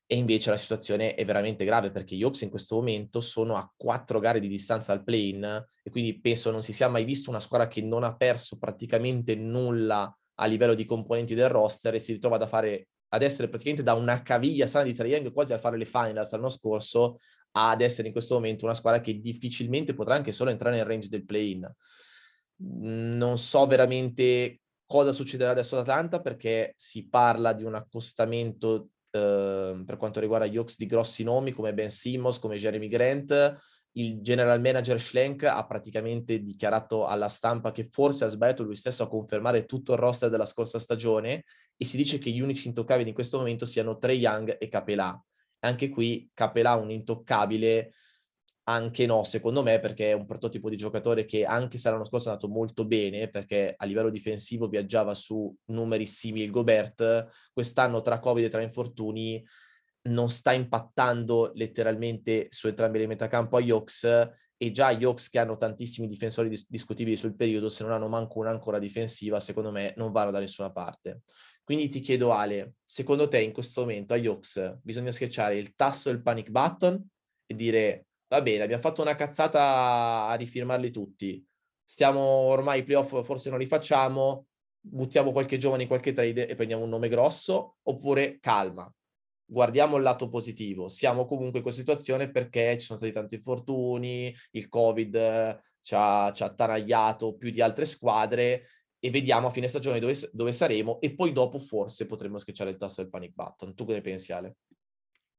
e 0.05 0.17
invece 0.17 0.49
la 0.49 0.57
situazione 0.57 1.15
è 1.15 1.23
veramente 1.23 1.63
grave 1.63 1.89
perché 1.89 2.17
gli 2.17 2.23
Hawks 2.23 2.41
in 2.41 2.49
questo 2.49 2.75
momento 2.75 3.21
sono 3.21 3.55
a 3.55 3.71
quattro 3.75 4.19
gare 4.19 4.41
di 4.41 4.49
distanza 4.49 4.91
al 4.91 5.03
play-in 5.03 5.65
e 5.81 5.89
quindi 5.89 6.19
penso 6.19 6.51
non 6.51 6.63
si 6.63 6.73
sia 6.73 6.89
mai 6.89 7.05
visto 7.05 7.29
una 7.29 7.39
squadra 7.39 7.67
che 7.69 7.81
non 7.81 8.03
ha 8.03 8.15
perso 8.15 8.57
praticamente 8.57 9.35
nulla 9.35 10.13
a 10.35 10.45
livello 10.47 10.73
di 10.73 10.83
componenti 10.83 11.33
del 11.33 11.47
roster 11.47 11.95
e 11.95 11.99
si 11.99 12.11
ritrova 12.11 12.37
da 12.37 12.47
fare, 12.47 12.89
ad 13.13 13.21
essere 13.23 13.47
praticamente 13.47 13.83
da 13.83 13.93
una 13.93 14.21
caviglia 14.21 14.67
sana 14.67 14.83
di 14.83 14.93
Triangle 14.93 15.31
quasi 15.31 15.53
a 15.53 15.57
fare 15.57 15.77
le 15.77 15.85
finals 15.85 16.31
l'anno 16.31 16.49
scorso 16.49 17.19
ad 17.51 17.81
essere 17.81 18.07
in 18.07 18.13
questo 18.13 18.35
momento 18.35 18.65
una 18.65 18.73
squadra 18.73 19.01
che 19.01 19.19
difficilmente 19.19 19.93
potrà 19.93 20.15
anche 20.15 20.31
solo 20.31 20.51
entrare 20.51 20.75
nel 20.75 20.85
range 20.85 21.09
del 21.09 21.25
play-in. 21.25 21.69
Non 22.57 23.37
so 23.37 23.65
veramente 23.65 24.61
cosa 24.85 25.11
succederà 25.11 25.51
adesso 25.51 25.75
ad 25.75 25.81
Atlanta 25.81 26.21
perché 26.21 26.73
si 26.75 27.07
parla 27.07 27.53
di 27.53 27.63
un 27.63 27.75
accostamento 27.75 28.89
Ehm, 29.13 29.83
per 29.83 29.97
quanto 29.97 30.21
riguarda 30.21 30.45
gli 30.45 30.55
Hawks 30.55 30.77
di 30.77 30.85
grossi 30.85 31.23
nomi 31.23 31.51
come 31.51 31.73
Ben 31.73 31.91
Simmons, 31.91 32.39
come 32.39 32.57
Jeremy 32.57 32.87
Grant. 32.87 33.55
Il 33.93 34.21
general 34.21 34.61
manager 34.61 34.99
Schlenk 34.99 35.43
ha 35.43 35.65
praticamente 35.65 36.41
dichiarato 36.41 37.05
alla 37.05 37.27
stampa 37.27 37.71
che 37.71 37.83
forse 37.83 38.23
ha 38.23 38.29
sbagliato 38.29 38.63
lui 38.63 38.75
stesso 38.75 39.03
a 39.03 39.09
confermare 39.09 39.65
tutto 39.65 39.93
il 39.93 39.99
roster 39.99 40.29
della 40.29 40.45
scorsa 40.45 40.79
stagione 40.79 41.43
e 41.75 41.85
si 41.85 41.97
dice 41.97 42.17
che 42.17 42.29
gli 42.29 42.39
unici 42.39 42.67
intoccabili 42.67 43.09
in 43.09 43.15
questo 43.15 43.37
momento 43.37 43.65
siano 43.65 43.97
Trey 43.97 44.17
Young 44.17 44.57
e 44.59 44.67
Capelà. 44.69 45.21
Anche 45.59 45.89
qui 45.89 46.29
Capelà 46.33 46.75
un 46.75 46.89
intoccabile 46.89 47.91
anche 48.63 49.05
no, 49.05 49.23
secondo 49.23 49.63
me, 49.63 49.79
perché 49.79 50.11
è 50.11 50.13
un 50.13 50.25
prototipo 50.25 50.69
di 50.69 50.77
giocatore 50.77 51.25
che 51.25 51.45
anche 51.45 51.77
se 51.77 51.89
l'anno 51.89 52.05
scorso 52.05 52.27
è 52.27 52.31
andato 52.31 52.47
molto 52.47 52.85
bene, 52.85 53.29
perché 53.29 53.73
a 53.75 53.85
livello 53.85 54.09
difensivo 54.09 54.67
viaggiava 54.67 55.15
su 55.15 55.53
numeri 55.65 56.05
simili 56.05 56.45
al 56.45 56.51
Gobert, 56.51 57.27
quest'anno 57.51 58.01
tra 58.01 58.19
Covid 58.19 58.45
e 58.45 58.49
tra 58.49 58.61
infortuni 58.61 59.43
non 60.03 60.29
sta 60.29 60.51
impattando 60.53 61.51
letteralmente 61.55 62.47
su 62.49 62.67
entrambi 62.67 62.99
le 62.99 63.07
metacampo 63.07 63.57
agli 63.57 63.71
Hawks 63.71 64.03
e 64.57 64.71
già 64.71 64.87
Hawks 64.87 65.29
che 65.29 65.39
hanno 65.39 65.57
tantissimi 65.57 66.07
difensori 66.07 66.49
dis- 66.49 66.67
discutibili 66.69 67.17
sul 67.17 67.35
periodo, 67.35 67.69
se 67.69 67.83
non 67.83 67.91
hanno 67.91 68.07
manco 68.07 68.39
un'ancora 68.39 68.79
difensiva, 68.79 69.39
secondo 69.39 69.71
me 69.71 69.93
non 69.97 70.11
vanno 70.11 70.31
da 70.31 70.39
nessuna 70.39 70.71
parte. 70.71 71.21
Quindi 71.63 71.89
ti 71.89 71.99
chiedo 71.99 72.31
Ale, 72.31 72.73
secondo 72.83 73.27
te 73.27 73.41
in 73.41 73.53
questo 73.53 73.81
momento 73.81 74.13
agli 74.13 74.27
Hawks 74.27 74.79
bisogna 74.81 75.11
schiacciare 75.11 75.55
il 75.55 75.73
tasto 75.75 76.09
del 76.09 76.21
panic 76.21 76.49
button 76.49 77.03
e 77.45 77.55
dire 77.55 78.07
va 78.27 78.41
bene, 78.41 78.63
abbiamo 78.63 78.81
fatto 78.81 79.01
una 79.01 79.15
cazzata 79.15 80.27
a 80.27 80.33
rifirmarli 80.35 80.91
tutti, 80.91 81.45
stiamo 81.83 82.21
ormai 82.21 82.79
i 82.79 82.83
playoff, 82.83 83.23
forse 83.23 83.49
non 83.49 83.59
li 83.59 83.65
facciamo, 83.65 84.47
buttiamo 84.79 85.31
qualche 85.31 85.57
giovane 85.57 85.83
in 85.83 85.87
qualche 85.87 86.13
trade 86.13 86.47
e 86.47 86.55
prendiamo 86.55 86.83
un 86.83 86.89
nome 86.89 87.09
grosso, 87.09 87.77
oppure 87.83 88.39
calma, 88.39 88.91
guardiamo 89.51 89.97
il 89.97 90.03
lato 90.03 90.29
positivo, 90.29 90.87
siamo 90.87 91.25
comunque 91.25 91.57
in 91.57 91.63
questa 91.63 91.81
situazione 91.81 92.31
perché 92.31 92.77
ci 92.77 92.85
sono 92.85 92.97
stati 92.97 93.11
tanti 93.11 93.35
infortuni, 93.35 94.33
il 94.51 94.69
Covid 94.69 95.61
ci 95.81 95.93
ha, 95.93 96.31
ci 96.33 96.43
ha 96.43 96.45
attanagliato 96.45 97.35
più 97.35 97.51
di 97.51 97.61
altre 97.61 97.85
squadre 97.85 98.67
e 98.97 99.09
vediamo 99.09 99.47
a 99.47 99.51
fine 99.51 99.67
stagione 99.67 99.99
dove, 99.99 100.15
dove 100.31 100.53
saremo 100.53 101.01
e 101.01 101.13
poi 101.13 101.33
dopo 101.33 101.59
forse 101.59 102.05
potremo 102.05 102.37
schiacciare 102.37 102.69
il 102.69 102.77
tasto 102.77 103.01
del 103.01 103.09
panic 103.09 103.33
button. 103.33 103.75
Tu 103.75 103.85
che 103.85 103.93
ne 103.93 104.01
pensi 104.01 104.31
Ale? 104.31 104.55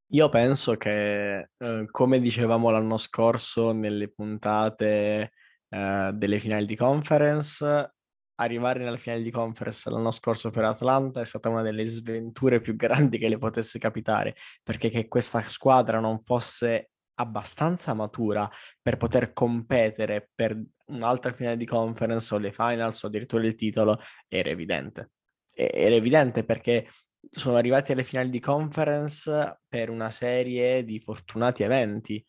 Io 0.09 0.29
penso 0.29 0.77
che, 0.77 1.49
eh, 1.57 1.87
come 1.91 2.19
dicevamo 2.19 2.69
l'anno 2.69 2.99
scorso 2.99 3.73
nelle 3.73 4.11
puntate 4.11 5.33
eh, 5.71 6.11
delle 6.13 6.39
finali 6.39 6.67
di 6.67 6.77
conference, 6.77 7.95
arrivare 8.37 8.83
nella 8.83 8.97
finale 8.97 9.23
di 9.23 9.31
conference 9.31 9.89
l'anno 9.91 10.11
scorso 10.11 10.51
per 10.51 10.65
Atlanta 10.65 11.21
è 11.21 11.25
stata 11.25 11.49
una 11.49 11.63
delle 11.63 11.85
sventure 11.85 12.61
più 12.61 12.77
grandi 12.77 13.19
che 13.19 13.29
le 13.29 13.39
potesse 13.39 13.79
capitare, 13.79 14.35
perché 14.63 14.89
che 14.89 15.09
questa 15.09 15.43
squadra 15.43 16.01
non 16.01 16.23
fosse 16.23 16.91
abbastanza 17.15 17.95
matura 17.95 18.51
per 18.81 18.97
poter 18.97 19.33
competere 19.33 20.31
per 20.35 20.61
un'altra 20.87 21.33
finale 21.33 21.57
di 21.57 21.67
conference 21.67 22.35
o 22.35 22.39
le 22.39 22.53
finals 22.53 23.03
o 23.03 23.07
addirittura 23.07 23.45
il 23.45 23.55
titolo 23.55 23.99
era 24.29 24.49
evidente. 24.49 25.11
Era 25.55 25.95
evidente 25.95 26.45
perché 26.45 26.89
sono 27.31 27.57
arrivati 27.57 27.93
alle 27.93 28.05
finali 28.05 28.31
di 28.31 28.41
conference 28.41 29.61
per 29.69 29.91
una 29.91 30.11
serie 30.11 30.85
di 30.85 30.99
fortunati 30.99 31.63
eventi, 31.63 32.25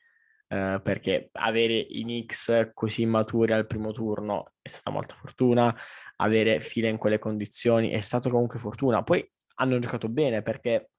eh, 0.53 0.79
perché 0.83 1.29
avere 1.31 1.73
i 1.73 2.03
Knicks 2.03 2.69
così 2.75 3.07
maturi 3.07 3.53
al 3.53 3.65
primo 3.65 3.91
turno 3.91 4.53
è 4.61 4.67
stata 4.67 4.91
molta 4.91 5.15
fortuna, 5.15 5.75
avere 6.17 6.59
file 6.59 6.89
in 6.89 6.97
quelle 6.97 7.17
condizioni 7.17 7.89
è 7.89 7.99
stata 8.01 8.29
comunque 8.29 8.59
fortuna. 8.59 9.01
Poi 9.01 9.27
hanno 9.55 9.79
giocato 9.79 10.09
bene 10.09 10.43
perché 10.43 10.91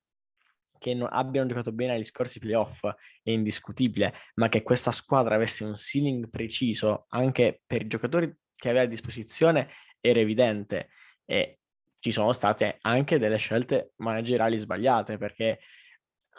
che 0.76 0.92
non 0.92 1.08
abbiano 1.08 1.46
giocato 1.46 1.70
bene 1.70 1.94
agli 1.94 2.02
scorsi 2.02 2.40
playoff 2.40 2.84
è 3.22 3.30
indiscutibile, 3.30 4.12
ma 4.34 4.48
che 4.48 4.64
questa 4.64 4.90
squadra 4.90 5.36
avesse 5.36 5.62
un 5.62 5.76
ceiling 5.76 6.28
preciso 6.28 7.06
anche 7.10 7.62
per 7.64 7.82
i 7.82 7.86
giocatori 7.86 8.36
che 8.56 8.68
aveva 8.70 8.84
a 8.84 8.88
disposizione 8.88 9.68
era 10.00 10.18
evidente. 10.18 10.88
E 11.24 11.60
ci 12.00 12.10
sono 12.10 12.32
state 12.32 12.78
anche 12.80 13.20
delle 13.20 13.36
scelte 13.36 13.92
manageriali 13.98 14.58
sbagliate 14.58 15.16
perché 15.16 15.60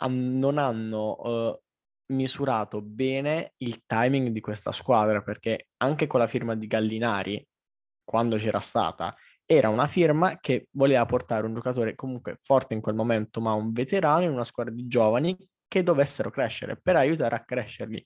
non 0.10 0.58
hanno 0.58 1.16
uh, 1.22 1.65
misurato 2.08 2.82
bene 2.82 3.54
il 3.58 3.84
timing 3.86 4.30
di 4.30 4.40
questa 4.40 4.72
squadra 4.72 5.22
perché 5.22 5.68
anche 5.78 6.08
con 6.08 6.20
la 6.20 6.28
firma 6.28 6.56
di 6.56 6.68
Gallinari, 6.68 7.46
quando 8.04 8.38
c'era 8.38 8.60
stata, 8.60 9.16
era 9.46 9.70
una 9.70 9.88
firma 9.88 10.40
che 10.40 10.68
voleva 10.72 11.06
portare 11.06 11.46
un 11.46 11.54
giocatore 11.54 11.96
comunque 11.96 12.38
forte 12.42 12.74
in 12.74 12.82
quel 12.82 12.96
momento, 12.96 13.42
ma 13.42 13.54
un 13.54 13.72
veterano 13.72 14.24
in 14.24 14.32
una 14.32 14.44
squadra 14.44 14.74
di 14.74 14.88
giovani 14.88 15.38
che 15.68 15.84
dovessero 15.84 16.30
crescere 16.32 16.80
per 16.82 16.96
aiutare 16.96 17.36
a 17.36 17.44
crescerli. 17.44 18.04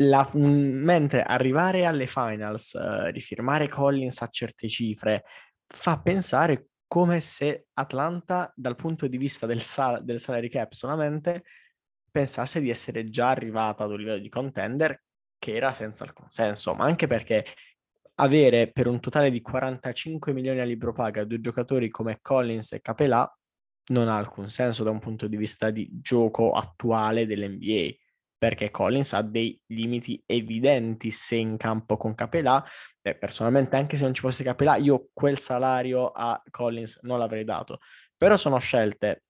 La, 0.00 0.28
mentre 0.34 1.22
arrivare 1.22 1.84
alle 1.84 2.06
finals, 2.06 2.72
uh, 2.74 3.10
rifirmare 3.10 3.68
Collins 3.68 4.22
a 4.22 4.28
certe 4.28 4.68
cifre, 4.68 5.24
fa 5.66 6.00
pensare 6.00 6.68
come 6.86 7.20
se 7.20 7.66
Atlanta, 7.74 8.52
dal 8.54 8.76
punto 8.76 9.06
di 9.06 9.18
vista 9.18 9.46
del, 9.46 9.60
sal- 9.60 10.04
del 10.04 10.20
salary 10.20 10.48
cap 10.48 10.72
solamente, 10.72 11.42
pensasse 12.10 12.60
di 12.60 12.70
essere 12.70 13.08
già 13.08 13.30
arrivata 13.30 13.84
ad 13.84 13.90
un 13.90 13.98
livello 13.98 14.18
di 14.18 14.28
contender 14.28 15.02
che 15.38 15.54
era 15.54 15.72
senza 15.72 16.04
alcun 16.04 16.28
senso, 16.28 16.74
ma 16.74 16.84
anche 16.84 17.06
perché 17.06 17.44
avere 18.16 18.70
per 18.72 18.86
un 18.88 19.00
totale 19.00 19.30
di 19.30 19.40
45 19.40 20.32
milioni 20.32 20.60
a 20.60 20.64
libro 20.64 20.92
paga 20.92 21.24
due 21.24 21.40
giocatori 21.40 21.88
come 21.88 22.18
Collins 22.20 22.72
e 22.72 22.80
Capelà 22.80 23.30
non 23.90 24.08
ha 24.08 24.16
alcun 24.16 24.50
senso 24.50 24.84
da 24.84 24.90
un 24.90 24.98
punto 24.98 25.28
di 25.28 25.36
vista 25.36 25.70
di 25.70 25.88
gioco 26.02 26.52
attuale 26.52 27.26
dell'NBA 27.26 27.94
perché 28.38 28.70
Collins 28.70 29.12
ha 29.14 29.22
dei 29.22 29.60
limiti 29.66 30.22
evidenti 30.24 31.10
se 31.10 31.34
in 31.34 31.56
campo 31.56 31.96
con 31.96 32.14
Capelà. 32.14 32.64
Eh, 33.02 33.16
personalmente, 33.16 33.74
anche 33.76 33.96
se 33.96 34.04
non 34.04 34.14
ci 34.14 34.20
fosse 34.20 34.44
Capelà, 34.44 34.76
io 34.76 35.08
quel 35.12 35.38
salario 35.38 36.06
a 36.06 36.40
Collins 36.48 37.00
non 37.02 37.18
l'avrei 37.18 37.44
dato. 37.44 37.80
Però 38.16 38.36
sono 38.36 38.58
scelte. 38.58 39.24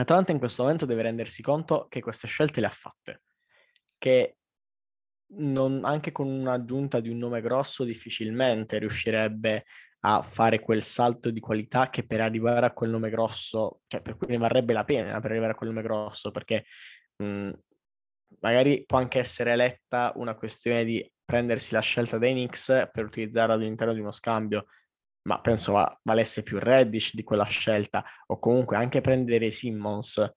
Atlanta 0.00 0.32
in 0.32 0.38
questo 0.38 0.62
momento 0.62 0.86
deve 0.86 1.02
rendersi 1.02 1.42
conto 1.42 1.86
che 1.88 2.00
queste 2.00 2.26
scelte 2.26 2.60
le 2.60 2.66
ha 2.66 2.70
fatte. 2.70 3.22
Che 3.98 4.36
non, 5.32 5.84
anche 5.84 6.12
con 6.12 6.26
un'aggiunta 6.26 7.00
di 7.00 7.08
un 7.08 7.18
nome 7.18 7.40
grosso 7.40 7.84
difficilmente 7.84 8.78
riuscirebbe 8.78 9.64
a 10.00 10.22
fare 10.22 10.60
quel 10.60 10.82
salto 10.82 11.30
di 11.30 11.40
qualità 11.40 11.90
che 11.90 12.06
per 12.06 12.20
arrivare 12.20 12.66
a 12.66 12.72
quel 12.72 12.90
nome 12.90 13.10
grosso, 13.10 13.80
cioè 13.86 14.00
per 14.00 14.16
cui 14.16 14.28
ne 14.28 14.38
varrebbe 14.38 14.72
la 14.72 14.84
pena 14.84 15.20
per 15.20 15.30
arrivare 15.30 15.52
a 15.52 15.54
quel 15.54 15.70
nome 15.70 15.82
grosso, 15.82 16.30
perché 16.30 16.64
mh, 17.16 17.50
magari 18.40 18.84
può 18.86 18.98
anche 18.98 19.18
essere 19.18 19.54
letta 19.56 20.12
una 20.16 20.34
questione 20.34 20.84
di 20.84 21.06
prendersi 21.24 21.74
la 21.74 21.80
scelta 21.80 22.18
dei 22.18 22.32
Knicks 22.32 22.88
per 22.92 23.04
utilizzarla 23.04 23.54
all'interno 23.54 23.92
di 23.92 24.00
uno 24.00 24.10
scambio, 24.10 24.66
ma 25.22 25.40
penso 25.40 25.72
va, 25.72 26.00
valesse 26.02 26.42
più 26.42 26.58
Reddish 26.58 27.14
di 27.14 27.22
quella 27.22 27.44
scelta, 27.44 28.04
o 28.26 28.38
comunque 28.38 28.76
anche 28.76 29.00
prendere 29.00 29.50
Simmons 29.50 30.32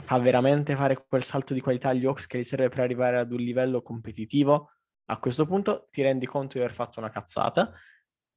fa 0.00 0.18
veramente 0.18 0.76
fare 0.76 1.04
quel 1.08 1.24
salto 1.24 1.54
di 1.54 1.60
qualità 1.60 1.88
agli 1.88 2.06
Hawks 2.06 2.26
che 2.26 2.38
gli 2.38 2.44
serve 2.44 2.68
per 2.68 2.80
arrivare 2.80 3.18
ad 3.18 3.32
un 3.32 3.38
livello 3.38 3.82
competitivo, 3.82 4.70
a 5.06 5.18
questo 5.18 5.46
punto 5.46 5.88
ti 5.90 6.02
rendi 6.02 6.26
conto 6.26 6.58
di 6.58 6.64
aver 6.64 6.74
fatto 6.74 7.00
una 7.00 7.10
cazzata 7.10 7.72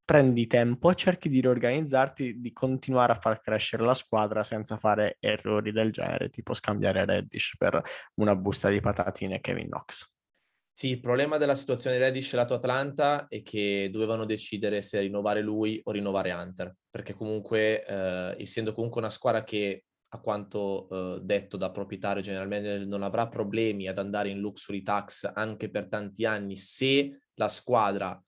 prendi 0.04 0.46
tempo, 0.46 0.94
cerchi 0.94 1.30
di 1.30 1.40
riorganizzarti, 1.40 2.42
di 2.42 2.52
continuare 2.52 3.14
a 3.14 3.16
far 3.16 3.40
crescere 3.40 3.86
la 3.86 3.94
squadra 3.94 4.44
senza 4.44 4.78
fare 4.78 5.16
errori 5.22 5.72
del 5.72 5.92
genere, 5.92 6.30
tipo 6.30 6.54
scambiare 6.54 7.06
Reddish 7.06 7.56
per 7.58 7.82
una 8.16 8.36
busta 8.36 8.68
di 8.68 8.82
patatine 8.82 9.40
Kevin 9.40 9.70
Knox. 9.70 10.14
Sì, 10.74 10.90
il 10.90 11.00
problema 11.00 11.38
della 11.38 11.54
situazione 11.54 11.98
di 11.98 12.02
Reddish 12.02 12.34
lato 12.34 12.54
Atlanta 12.54 13.28
è 13.28 13.42
che 13.44 13.90
dovevano 13.92 14.26
decidere 14.26 14.82
se 14.82 15.00
rinnovare 15.00 15.42
lui 15.42 15.80
o 15.84 15.92
rinnovare 15.92 16.32
Hunter, 16.32 16.76
perché 16.90 17.14
comunque, 17.14 17.86
eh, 17.86 18.36
essendo 18.42 18.74
comunque 18.74 19.02
una 19.02 19.10
squadra 19.10 19.44
che 19.44 19.84
a 20.14 20.20
quanto 20.20 20.88
uh, 20.90 21.20
detto 21.20 21.56
da 21.56 21.72
proprietario 21.72 22.22
general 22.22 22.86
non 22.86 23.02
avrà 23.02 23.30
problemi 23.30 23.88
ad 23.88 23.98
andare 23.98 24.28
in 24.28 24.40
luxury 24.40 24.82
tax 24.82 25.30
anche 25.34 25.70
per 25.70 25.88
tanti 25.88 26.26
anni 26.26 26.58
se 26.58 27.22
la 27.36 27.48
squadra 27.48 28.22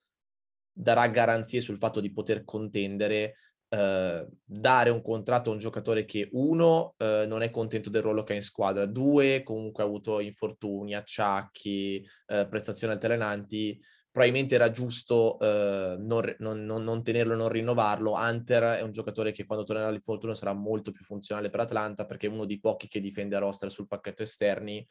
darà 0.72 1.06
garanzie 1.08 1.60
sul 1.60 1.76
fatto 1.76 2.00
di 2.00 2.10
poter 2.12 2.44
contendere, 2.44 3.34
uh, 3.74 4.28
dare 4.44 4.90
un 4.90 5.02
contratto 5.02 5.50
a 5.50 5.52
un 5.52 5.58
giocatore 5.58 6.04
che 6.04 6.28
uno 6.32 6.94
uh, 6.96 7.26
non 7.26 7.42
è 7.42 7.50
contento 7.50 7.90
del 7.90 8.02
ruolo 8.02 8.22
che 8.22 8.32
ha 8.32 8.36
in 8.36 8.42
squadra, 8.42 8.86
due 8.86 9.42
comunque 9.42 9.82
ha 9.82 9.86
avuto 9.86 10.20
infortuni, 10.20 10.94
acciacchi, 10.94 12.06
prestazioni 12.26 12.92
altalenanti, 12.92 13.80
probabilmente 14.14 14.54
era 14.54 14.70
giusto 14.70 15.40
eh, 15.40 15.96
non, 15.98 16.36
non, 16.38 16.64
non, 16.64 17.02
tenerlo, 17.02 17.34
non 17.34 17.48
rinnovarlo. 17.48 18.12
Hunter 18.12 18.78
è 18.78 18.80
un 18.80 18.92
giocatore 18.92 19.32
che 19.32 19.44
quando 19.44 19.64
tornerà 19.64 19.88
all'infortunio 19.88 20.36
sarà 20.36 20.52
molto 20.52 20.92
più 20.92 21.02
funzionale 21.02 21.50
per 21.50 21.58
Atlanta 21.58 22.06
perché 22.06 22.28
è 22.28 22.30
uno 22.30 22.44
dei 22.44 22.60
pochi 22.60 22.86
che 22.86 23.00
difende 23.00 23.34
a 23.34 23.40
roster 23.40 23.72
sul 23.72 23.88
pacchetto 23.88 24.22
esterni. 24.22 24.86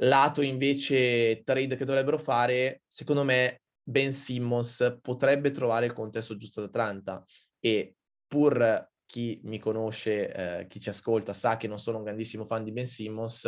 Lato 0.00 0.42
invece 0.42 1.44
trade 1.44 1.76
che 1.76 1.84
dovrebbero 1.84 2.18
fare, 2.18 2.82
secondo 2.88 3.22
me 3.22 3.60
Ben 3.80 4.12
Simmons 4.12 4.98
potrebbe 5.00 5.52
trovare 5.52 5.86
il 5.86 5.92
contesto 5.92 6.36
giusto 6.36 6.62
ad 6.62 6.66
Atlanta 6.66 7.22
e 7.64 7.94
pur 8.26 8.90
chi 9.06 9.40
mi 9.44 9.58
conosce, 9.58 10.32
eh, 10.32 10.66
chi 10.66 10.80
ci 10.80 10.88
ascolta, 10.88 11.32
sa 11.32 11.56
che 11.56 11.68
non 11.68 11.78
sono 11.78 11.98
un 11.98 12.04
grandissimo 12.04 12.44
fan 12.44 12.64
di 12.64 12.72
Ben 12.72 12.86
Simmons, 12.86 13.46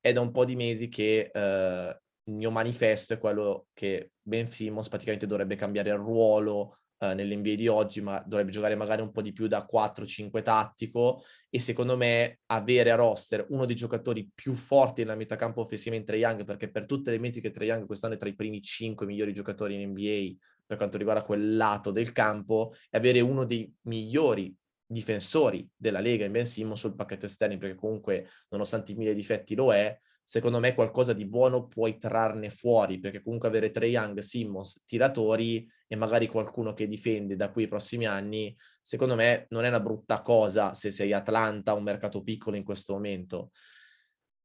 è 0.00 0.12
da 0.12 0.20
un 0.20 0.30
po' 0.30 0.44
di 0.44 0.56
mesi 0.56 0.88
che 0.88 1.30
eh, 1.32 2.00
il 2.24 2.34
mio 2.34 2.50
manifesto 2.50 3.14
è 3.14 3.18
quello 3.18 3.68
che 3.72 4.12
Ben 4.20 4.50
Simmons 4.50 4.88
praticamente 4.88 5.26
dovrebbe 5.26 5.54
cambiare 5.54 5.90
il 5.90 5.96
ruolo 5.96 6.78
eh, 7.02 7.14
nell'NBA 7.14 7.54
di 7.54 7.66
oggi, 7.66 8.00
ma 8.00 8.22
dovrebbe 8.24 8.52
giocare 8.52 8.76
magari 8.76 9.02
un 9.02 9.10
po' 9.10 9.22
di 9.22 9.32
più 9.32 9.48
da 9.48 9.66
4-5 9.68 10.42
tattico. 10.42 11.24
E 11.50 11.58
secondo 11.58 11.96
me 11.96 12.40
avere 12.46 12.92
a 12.92 12.94
roster 12.94 13.44
uno 13.48 13.66
dei 13.66 13.74
giocatori 13.74 14.30
più 14.32 14.54
forti 14.54 15.02
nella 15.02 15.16
metà 15.16 15.34
campo 15.34 15.62
offensiva 15.62 15.96
in 15.96 16.04
Trae 16.04 16.20
Young, 16.20 16.44
perché 16.44 16.70
per 16.70 16.86
tutte 16.86 17.10
le 17.10 17.18
metriche 17.18 17.50
Trae 17.50 17.66
Young 17.66 17.86
quest'anno 17.86 18.14
è 18.14 18.16
tra 18.16 18.28
i 18.28 18.34
primi 18.34 18.62
5 18.62 19.04
migliori 19.04 19.34
giocatori 19.34 19.74
in 19.74 19.90
NBA 19.90 20.36
per 20.64 20.76
quanto 20.76 20.96
riguarda 20.96 21.22
quel 21.24 21.56
lato 21.56 21.90
del 21.90 22.12
campo, 22.12 22.72
e 22.88 22.96
avere 22.96 23.20
uno 23.20 23.44
dei 23.44 23.70
migliori 23.82 24.54
difensori 24.92 25.68
della 25.74 26.00
Lega 26.00 26.24
in 26.24 26.32
Ben 26.32 26.46
Simmons 26.46 26.80
sul 26.80 26.94
pacchetto 26.94 27.26
esterni, 27.26 27.58
perché 27.58 27.74
comunque 27.74 28.28
nonostante 28.50 28.92
i 28.92 28.94
mille 28.94 29.14
difetti 29.14 29.54
lo 29.54 29.72
è, 29.72 29.98
secondo 30.22 30.60
me 30.60 30.74
qualcosa 30.74 31.12
di 31.12 31.26
buono 31.26 31.66
puoi 31.66 31.98
trarne 31.98 32.50
fuori, 32.50 33.00
perché 33.00 33.22
comunque 33.22 33.48
avere 33.48 33.70
Trey 33.70 33.90
Young, 33.90 34.20
Simmons, 34.20 34.82
tiratori 34.84 35.68
e 35.88 35.96
magari 35.96 36.28
qualcuno 36.28 36.74
che 36.74 36.86
difende 36.86 37.34
da 37.36 37.50
qui 37.50 37.64
ai 37.64 37.68
prossimi 37.68 38.06
anni, 38.06 38.56
secondo 38.80 39.14
me 39.14 39.46
non 39.50 39.64
è 39.64 39.68
una 39.68 39.80
brutta 39.80 40.22
cosa 40.22 40.74
se 40.74 40.90
sei 40.90 41.12
Atlanta, 41.12 41.72
un 41.72 41.82
mercato 41.82 42.22
piccolo 42.22 42.56
in 42.56 42.64
questo 42.64 42.92
momento. 42.92 43.50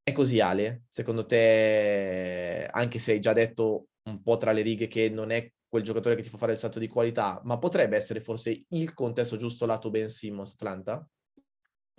È 0.01 0.11
così 0.13 0.39
Ale? 0.39 0.83
Secondo 0.89 1.25
te, 1.25 2.67
anche 2.71 2.97
se 2.97 3.11
hai 3.11 3.19
già 3.19 3.33
detto 3.33 3.87
un 4.03 4.23
po' 4.23 4.37
tra 4.37 4.53
le 4.53 4.61
righe 4.61 4.87
che 4.87 5.09
non 5.09 5.31
è 5.31 5.51
quel 5.67 5.83
giocatore 5.83 6.15
che 6.15 6.21
ti 6.21 6.29
fa 6.29 6.37
fare 6.37 6.53
il 6.53 6.57
salto 6.57 6.79
di 6.79 6.87
qualità, 6.87 7.41
ma 7.43 7.57
potrebbe 7.57 7.95
essere 7.95 8.19
forse 8.19 8.65
il 8.69 8.93
contesto 8.93 9.37
giusto 9.37 9.65
lato 9.65 9.89
Ben 9.89 10.09
Simmons 10.09 10.53
Atlanta? 10.53 11.05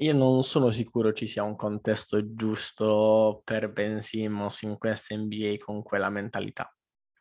Io 0.00 0.12
non 0.12 0.42
sono 0.42 0.70
sicuro 0.70 1.12
ci 1.12 1.26
sia 1.26 1.42
un 1.42 1.56
contesto 1.56 2.34
giusto 2.34 3.42
per 3.44 3.72
Ben 3.72 4.00
Simmons 4.00 4.62
in 4.62 4.78
questa 4.78 5.16
NBA 5.16 5.56
con 5.58 5.82
quella 5.82 6.08
mentalità, 6.08 6.72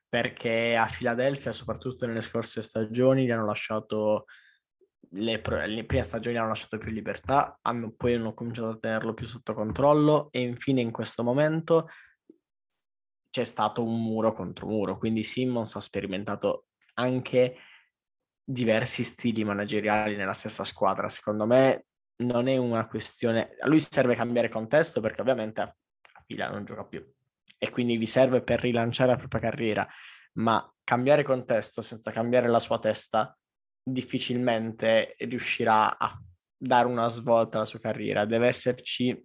perché 0.07 0.75
a 0.75 0.87
Philadelphia, 0.87 1.51
soprattutto 1.51 2.05
nelle 2.05 2.21
scorse 2.21 2.61
stagioni, 2.61 3.25
gli 3.25 3.31
hanno 3.31 3.45
lasciato 3.45 4.25
le, 5.11 5.41
le, 5.67 5.85
prime 5.85 6.03
stagioni 6.03 6.37
hanno 6.37 6.49
lasciato 6.49 6.77
più 6.77 6.91
libertà, 6.91 7.57
hanno, 7.61 7.91
poi 7.91 8.15
hanno 8.15 8.33
cominciato 8.33 8.69
a 8.69 8.77
tenerlo 8.77 9.13
più 9.13 9.25
sotto 9.25 9.53
controllo 9.53 10.29
e 10.31 10.41
infine 10.41 10.81
in 10.81 10.91
questo 10.91 11.23
momento 11.23 11.87
c'è 13.37 13.43
stato 13.43 13.83
un 13.83 14.01
muro 14.01 14.31
contro 14.31 14.65
muro, 14.65 14.97
quindi 14.97 15.21
Simmons 15.21 15.75
ha 15.75 15.79
sperimentato 15.79 16.69
anche 16.95 17.57
diversi 18.43 19.03
stili 19.03 19.43
manageriali 19.43 20.15
nella 20.15 20.33
stessa 20.33 20.63
squadra. 20.63 21.07
Secondo 21.07 21.45
me 21.45 21.85
non 22.23 22.47
è 22.47 22.57
una 22.57 22.87
questione... 22.87 23.55
A 23.59 23.67
lui 23.67 23.79
serve 23.79 24.15
cambiare 24.15 24.49
contesto 24.49 25.01
perché 25.01 25.21
ovviamente 25.21 25.61
a 25.61 25.75
Pila 26.25 26.49
non 26.49 26.65
gioca 26.65 26.83
più 26.83 27.05
e 27.59 27.69
quindi 27.69 27.97
vi 27.97 28.07
serve 28.07 28.41
per 28.41 28.59
rilanciare 28.59 29.11
la 29.11 29.17
propria 29.17 29.41
carriera, 29.41 29.87
ma 30.33 30.73
cambiare 30.83 31.21
contesto 31.21 31.83
senza 31.83 32.09
cambiare 32.09 32.47
la 32.47 32.59
sua 32.59 32.79
testa 32.79 33.37
difficilmente 33.83 35.15
riuscirà 35.19 35.95
a 35.95 36.11
dare 36.57 36.87
una 36.87 37.07
svolta 37.09 37.57
alla 37.57 37.65
sua 37.65 37.79
carriera. 37.79 38.25
Deve 38.25 38.47
esserci 38.47 39.23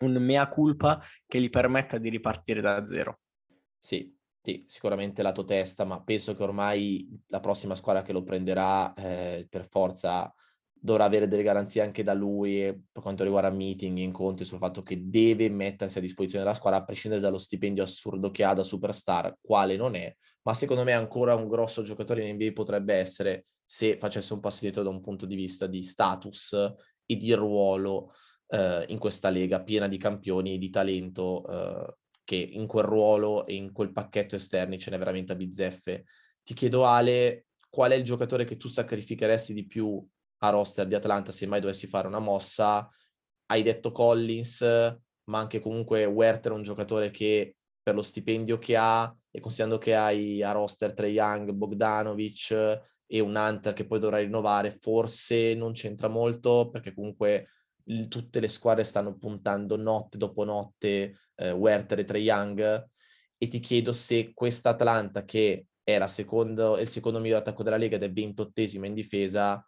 un 0.00 0.12
mea 0.22 0.48
culpa 0.48 1.02
che 1.26 1.40
gli 1.40 1.50
permetta 1.50 1.98
di 1.98 2.10
ripartire 2.10 2.60
da 2.60 2.84
zero. 2.84 3.18
Sì, 3.84 4.16
sì, 4.40 4.64
sicuramente 4.66 5.20
lato 5.20 5.44
testa, 5.44 5.84
ma 5.84 6.02
penso 6.02 6.34
che 6.34 6.42
ormai 6.42 7.06
la 7.26 7.40
prossima 7.40 7.74
squadra 7.74 8.00
che 8.00 8.14
lo 8.14 8.22
prenderà 8.22 8.94
eh, 8.94 9.46
per 9.46 9.68
forza 9.68 10.32
dovrà 10.72 11.04
avere 11.04 11.28
delle 11.28 11.42
garanzie 11.42 11.82
anche 11.82 12.02
da 12.02 12.14
lui 12.14 12.54
per 12.90 13.02
quanto 13.02 13.24
riguarda 13.24 13.50
meeting, 13.50 13.98
incontri, 13.98 14.46
sul 14.46 14.56
fatto 14.56 14.80
che 14.80 15.10
deve 15.10 15.50
mettersi 15.50 15.98
a 15.98 16.00
disposizione 16.00 16.44
della 16.44 16.56
squadra 16.56 16.80
a 16.80 16.84
prescindere 16.84 17.20
dallo 17.20 17.36
stipendio 17.36 17.82
assurdo 17.82 18.30
che 18.30 18.42
ha 18.42 18.54
da 18.54 18.62
superstar, 18.62 19.36
quale 19.42 19.76
non 19.76 19.94
è, 19.96 20.14
ma 20.44 20.54
secondo 20.54 20.82
me 20.82 20.92
ancora 20.92 21.34
un 21.34 21.46
grosso 21.46 21.82
giocatore 21.82 22.26
in 22.26 22.36
NBA 22.36 22.52
potrebbe 22.54 22.94
essere 22.94 23.44
se 23.66 23.98
facesse 23.98 24.32
un 24.32 24.40
passo 24.40 24.60
dietro 24.62 24.82
da 24.82 24.88
un 24.88 25.02
punto 25.02 25.26
di 25.26 25.34
vista 25.34 25.66
di 25.66 25.82
status 25.82 26.54
e 27.04 27.16
di 27.16 27.34
ruolo 27.34 28.12
eh, 28.48 28.86
in 28.88 28.98
questa 28.98 29.28
lega 29.28 29.62
piena 29.62 29.88
di 29.88 29.98
campioni 29.98 30.54
e 30.54 30.58
di 30.58 30.70
talento 30.70 31.46
eh, 31.46 31.96
che 32.24 32.36
in 32.36 32.66
quel 32.66 32.84
ruolo 32.84 33.46
e 33.46 33.54
in 33.54 33.72
quel 33.72 33.92
pacchetto 33.92 34.34
esterni 34.34 34.78
ce 34.78 34.90
n'è 34.90 34.98
veramente 34.98 35.32
a 35.32 35.36
bizzeffe. 35.36 36.04
Ti 36.42 36.54
chiedo 36.54 36.84
Ale, 36.84 37.46
qual 37.68 37.92
è 37.92 37.94
il 37.94 38.04
giocatore 38.04 38.44
che 38.44 38.56
tu 38.56 38.68
sacrificheresti 38.68 39.52
di 39.52 39.66
più 39.66 40.04
a 40.38 40.50
roster 40.50 40.86
di 40.86 40.94
Atlanta 40.94 41.32
se 41.32 41.46
mai 41.46 41.60
dovessi 41.60 41.86
fare 41.86 42.06
una 42.06 42.18
mossa. 42.18 42.88
Hai 43.46 43.62
detto 43.62 43.92
Collins, 43.92 44.60
ma 45.24 45.38
anche 45.38 45.60
comunque 45.60 46.04
Werther 46.04 46.52
è 46.52 46.54
un 46.54 46.62
giocatore 46.62 47.10
che 47.10 47.56
per 47.82 47.94
lo 47.94 48.02
stipendio 48.02 48.58
che 48.58 48.76
ha 48.76 49.14
e 49.30 49.40
considerando 49.40 49.78
che 49.78 49.94
hai 49.94 50.42
a 50.42 50.52
roster 50.52 50.94
Trey 50.94 51.12
Young, 51.12 51.50
Bogdanovic 51.50 52.80
e 53.06 53.20
un 53.20 53.34
Hunter 53.34 53.74
che 53.74 53.86
poi 53.86 53.98
dovrà 53.98 54.18
rinnovare, 54.18 54.70
forse 54.70 55.54
non 55.54 55.72
c'entra 55.72 56.08
molto 56.08 56.70
perché 56.70 56.94
comunque 56.94 57.48
tutte 58.08 58.40
le 58.40 58.48
squadre 58.48 58.84
stanno 58.84 59.16
puntando 59.16 59.76
notte 59.76 60.16
dopo 60.18 60.44
notte 60.44 61.16
eh, 61.34 61.50
Werther 61.50 61.98
e 61.98 62.04
Trey 62.04 62.22
Young 62.22 62.88
e 63.36 63.48
ti 63.48 63.60
chiedo 63.60 63.92
se 63.92 64.32
questa 64.32 64.70
Atlanta 64.70 65.24
che 65.24 65.66
era 65.82 66.08
secondo, 66.08 66.78
il 66.78 66.88
secondo 66.88 67.20
miglior 67.20 67.40
attacco 67.40 67.62
della 67.62 67.76
Lega 67.76 67.96
ed 67.96 68.02
è 68.02 68.10
ventottesima 68.12 68.86
in 68.86 68.94
difesa 68.94 69.62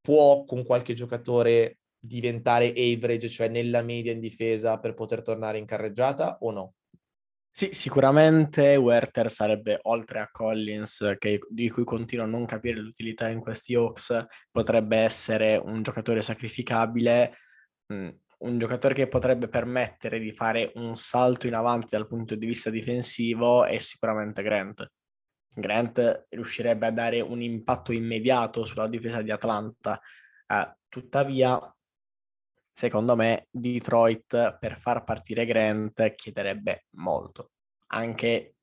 può 0.00 0.44
con 0.44 0.64
qualche 0.64 0.94
giocatore 0.94 1.80
diventare 1.98 2.68
average, 2.68 3.28
cioè 3.28 3.48
nella 3.48 3.82
media 3.82 4.12
in 4.12 4.20
difesa 4.20 4.78
per 4.78 4.94
poter 4.94 5.22
tornare 5.22 5.58
in 5.58 5.66
carreggiata 5.66 6.38
o 6.40 6.50
no? 6.50 6.74
Sì, 7.58 7.70
sicuramente 7.72 8.76
Werther 8.76 9.28
sarebbe, 9.28 9.80
oltre 9.82 10.20
a 10.20 10.28
Collins, 10.30 11.16
che, 11.18 11.40
di 11.50 11.68
cui 11.70 11.82
continuo 11.82 12.24
a 12.24 12.28
non 12.28 12.46
capire 12.46 12.78
l'utilità 12.78 13.28
in 13.30 13.40
questi 13.40 13.74
Hawks, 13.74 14.26
potrebbe 14.52 14.98
essere 14.98 15.56
un 15.56 15.82
giocatore 15.82 16.20
sacrificabile, 16.20 17.36
mm, 17.92 18.08
un 18.38 18.58
giocatore 18.60 18.94
che 18.94 19.08
potrebbe 19.08 19.48
permettere 19.48 20.20
di 20.20 20.30
fare 20.32 20.70
un 20.76 20.94
salto 20.94 21.48
in 21.48 21.54
avanti 21.54 21.88
dal 21.96 22.06
punto 22.06 22.36
di 22.36 22.46
vista 22.46 22.70
difensivo 22.70 23.64
è 23.64 23.78
sicuramente 23.78 24.40
Grant. 24.44 24.92
Grant 25.52 26.26
riuscirebbe 26.28 26.86
a 26.86 26.92
dare 26.92 27.20
un 27.20 27.42
impatto 27.42 27.90
immediato 27.90 28.64
sulla 28.66 28.86
difesa 28.86 29.20
di 29.20 29.32
Atlanta. 29.32 30.00
Uh, 30.46 30.72
tuttavia, 30.88 31.58
secondo 32.78 33.16
me, 33.16 33.48
Detroit 33.50 34.56
per 34.60 34.78
far 34.78 35.02
partire 35.02 35.44
Grant 35.44 36.14
chiederebbe 36.14 36.84
molto, 36.90 37.50
anche 37.88 38.54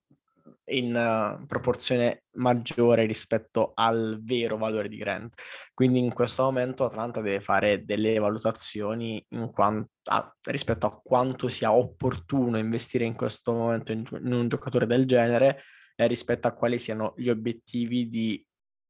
in 0.68 0.96
uh, 0.96 1.46
proporzione 1.46 2.24
maggiore 2.38 3.06
rispetto 3.06 3.74
al 3.76 4.22
vero 4.24 4.56
valore 4.56 4.88
di 4.88 4.96
Grant. 4.96 5.34
Quindi 5.74 6.00
in 6.00 6.14
questo 6.14 6.44
momento 6.44 6.86
Atlanta 6.86 7.20
deve 7.20 7.42
fare 7.42 7.84
delle 7.84 8.18
valutazioni 8.18 9.22
quanto, 9.52 9.90
a, 10.06 10.34
rispetto 10.44 10.86
a 10.86 10.98
quanto 11.04 11.50
sia 11.50 11.74
opportuno 11.74 12.58
investire 12.58 13.04
in 13.04 13.16
questo 13.16 13.52
momento 13.52 13.92
in, 13.92 14.06
in 14.22 14.32
un 14.32 14.48
giocatore 14.48 14.86
del 14.86 15.06
genere 15.06 15.64
eh, 15.98 16.08
rispetto 16.08 16.48
a 16.48 16.54
quali 16.54 16.80
siano 16.80 17.14
gli 17.18 17.28
obiettivi 17.28 18.08
di 18.08 18.42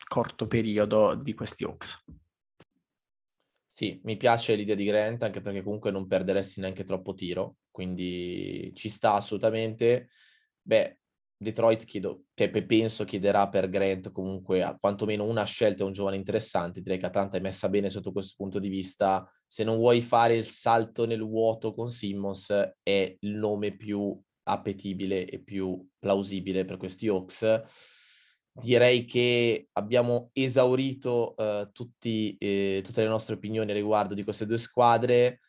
corto 0.08 0.46
periodo 0.46 1.16
di 1.16 1.34
questi 1.34 1.64
Hawks. 1.64 2.04
Sì, 3.78 4.00
mi 4.06 4.16
piace 4.16 4.56
l'idea 4.56 4.74
di 4.74 4.86
Grant 4.86 5.24
anche 5.24 5.42
perché 5.42 5.62
comunque 5.62 5.92
non 5.92 6.08
perderesti 6.08 6.62
neanche 6.62 6.86
troppo 6.86 7.14
tiro, 7.14 7.58
quindi 7.72 8.72
ci 8.74 8.88
sta 8.88 9.16
assolutamente. 9.16 10.08
Beh, 10.62 11.00
Detroit 11.36 11.84
chiedo, 11.84 12.24
cioè, 12.36 12.50
penso 12.66 13.04
chiederà 13.04 13.50
per 13.50 13.68
Grant 13.68 14.14
comunque 14.14 14.78
quantomeno 14.80 15.26
una 15.26 15.44
scelta 15.44 15.84
un 15.84 15.92
giovane 15.92 16.16
interessante. 16.16 16.80
Direi 16.82 16.98
che 16.98 17.08
Atlanta 17.08 17.36
è 17.36 17.42
messa 17.42 17.68
bene 17.68 17.90
sotto 17.90 18.14
questo 18.14 18.36
punto 18.38 18.60
di 18.60 18.70
vista. 18.70 19.30
Se 19.46 19.66
non 19.66 19.76
vuoi 19.76 20.02
fare 20.02 20.38
il 20.38 20.46
salto 20.46 21.06
nel 21.06 21.22
vuoto 21.22 21.74
con 21.74 21.90
Simmons, 21.90 22.52
è 22.82 23.18
il 23.20 23.36
nome 23.36 23.76
più 23.76 24.18
appetibile 24.44 25.26
e 25.26 25.40
più 25.44 25.86
plausibile 26.00 26.64
per 26.64 26.78
questi 26.78 27.10
Hawks. 27.10 27.62
Direi 28.58 29.06
che 29.06 29.68
abbiamo 29.74 30.30
esaurito 30.32 31.36
uh, 31.38 31.70
tutti, 31.72 32.38
eh, 32.40 32.82
tutte 32.84 33.02
le 33.02 33.10
nostre 33.10 33.36
opinioni 33.36 33.74
riguardo 33.74 34.14
di 34.14 34.24
queste 34.24 34.46
due 34.46 34.58
squadre. 34.58 35.40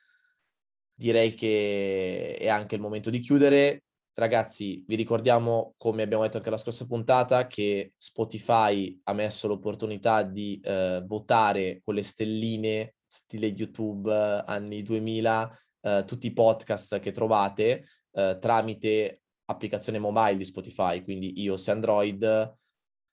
Direi 0.94 1.34
che 1.34 2.36
è 2.38 2.48
anche 2.48 2.74
il 2.74 2.80
momento 2.80 3.10
di 3.10 3.20
chiudere 3.20 3.84
Ragazzi, 4.18 4.82
vi 4.86 4.94
ricordiamo, 4.94 5.74
come 5.76 6.02
abbiamo 6.02 6.22
detto 6.22 6.38
anche 6.38 6.48
la 6.48 6.56
scorsa 6.56 6.86
puntata, 6.86 7.46
che 7.46 7.92
Spotify 7.98 8.98
ha 9.04 9.12
messo 9.12 9.46
l'opportunità 9.46 10.22
di 10.22 10.58
eh, 10.64 11.04
votare 11.06 11.82
con 11.84 11.94
le 11.94 12.02
stelline, 12.02 12.94
stile 13.06 13.48
YouTube 13.48 14.10
eh, 14.10 14.42
anni 14.46 14.80
2000, 14.80 15.58
eh, 15.82 16.04
tutti 16.06 16.28
i 16.28 16.32
podcast 16.32 16.98
che 16.98 17.12
trovate 17.12 17.84
eh, 18.12 18.38
tramite 18.40 19.20
applicazione 19.50 19.98
mobile 19.98 20.36
di 20.36 20.46
Spotify, 20.46 21.04
quindi 21.04 21.42
iOS 21.42 21.68
e 21.68 21.72
Android 21.72 22.54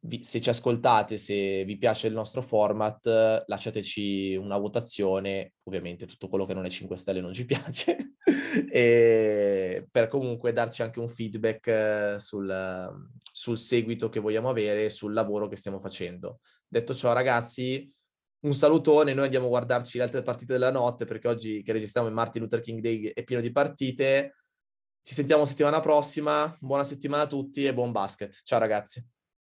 vi, 0.06 0.24
se 0.24 0.42
ci 0.42 0.50
ascoltate, 0.50 1.18
se 1.18 1.64
vi 1.64 1.78
piace 1.78 2.08
il 2.08 2.14
nostro 2.14 2.42
format, 2.42 3.44
lasciateci 3.46 4.36
una 4.36 4.58
votazione, 4.58 5.54
ovviamente 5.64 6.06
tutto 6.06 6.28
quello 6.28 6.46
che 6.46 6.54
non 6.54 6.66
è 6.66 6.70
5 6.70 6.96
stelle 6.98 7.22
non 7.22 7.34
ci 7.34 7.46
piace, 7.46 8.16
e 8.70 9.88
per 9.90 10.08
comunque 10.08 10.52
darci 10.52 10.82
anche 10.82 11.00
un 11.00 11.08
feedback 11.08 11.68
eh, 11.68 12.16
sul, 12.20 12.92
sul 13.32 13.58
seguito 13.58 14.10
che 14.10 14.20
vogliamo 14.20 14.50
avere, 14.50 14.90
sul 14.90 15.14
lavoro 15.14 15.48
che 15.48 15.56
stiamo 15.56 15.80
facendo. 15.80 16.40
Detto 16.68 16.94
ciò, 16.94 17.14
ragazzi, 17.14 17.90
un 18.42 18.54
salutone, 18.54 19.14
noi 19.14 19.26
andiamo 19.26 19.46
a 19.46 19.50
guardarci 19.50 19.98
le 19.98 20.04
altre 20.04 20.22
partite 20.22 20.54
della 20.54 20.72
notte 20.72 21.06
perché 21.06 21.30
oggi 21.30 21.64
che 21.64 21.72
registriamo 21.72 22.10
il 22.10 22.14
Martin 22.14 22.42
Luther 22.42 22.60
King 22.60 22.82
Day 22.82 23.12
è 23.14 23.24
pieno 23.24 23.42
di 23.42 23.52
partite. 23.52 24.36
Ci 25.02 25.14
sentiamo 25.14 25.46
settimana 25.46 25.80
prossima, 25.80 26.56
buona 26.60 26.84
settimana 26.84 27.24
a 27.24 27.28
tutti 27.28 27.66
e 27.66 27.74
buon 27.74 27.92
basket. 27.92 28.42
Ciao 28.44 28.60
ragazzi. 28.60 29.23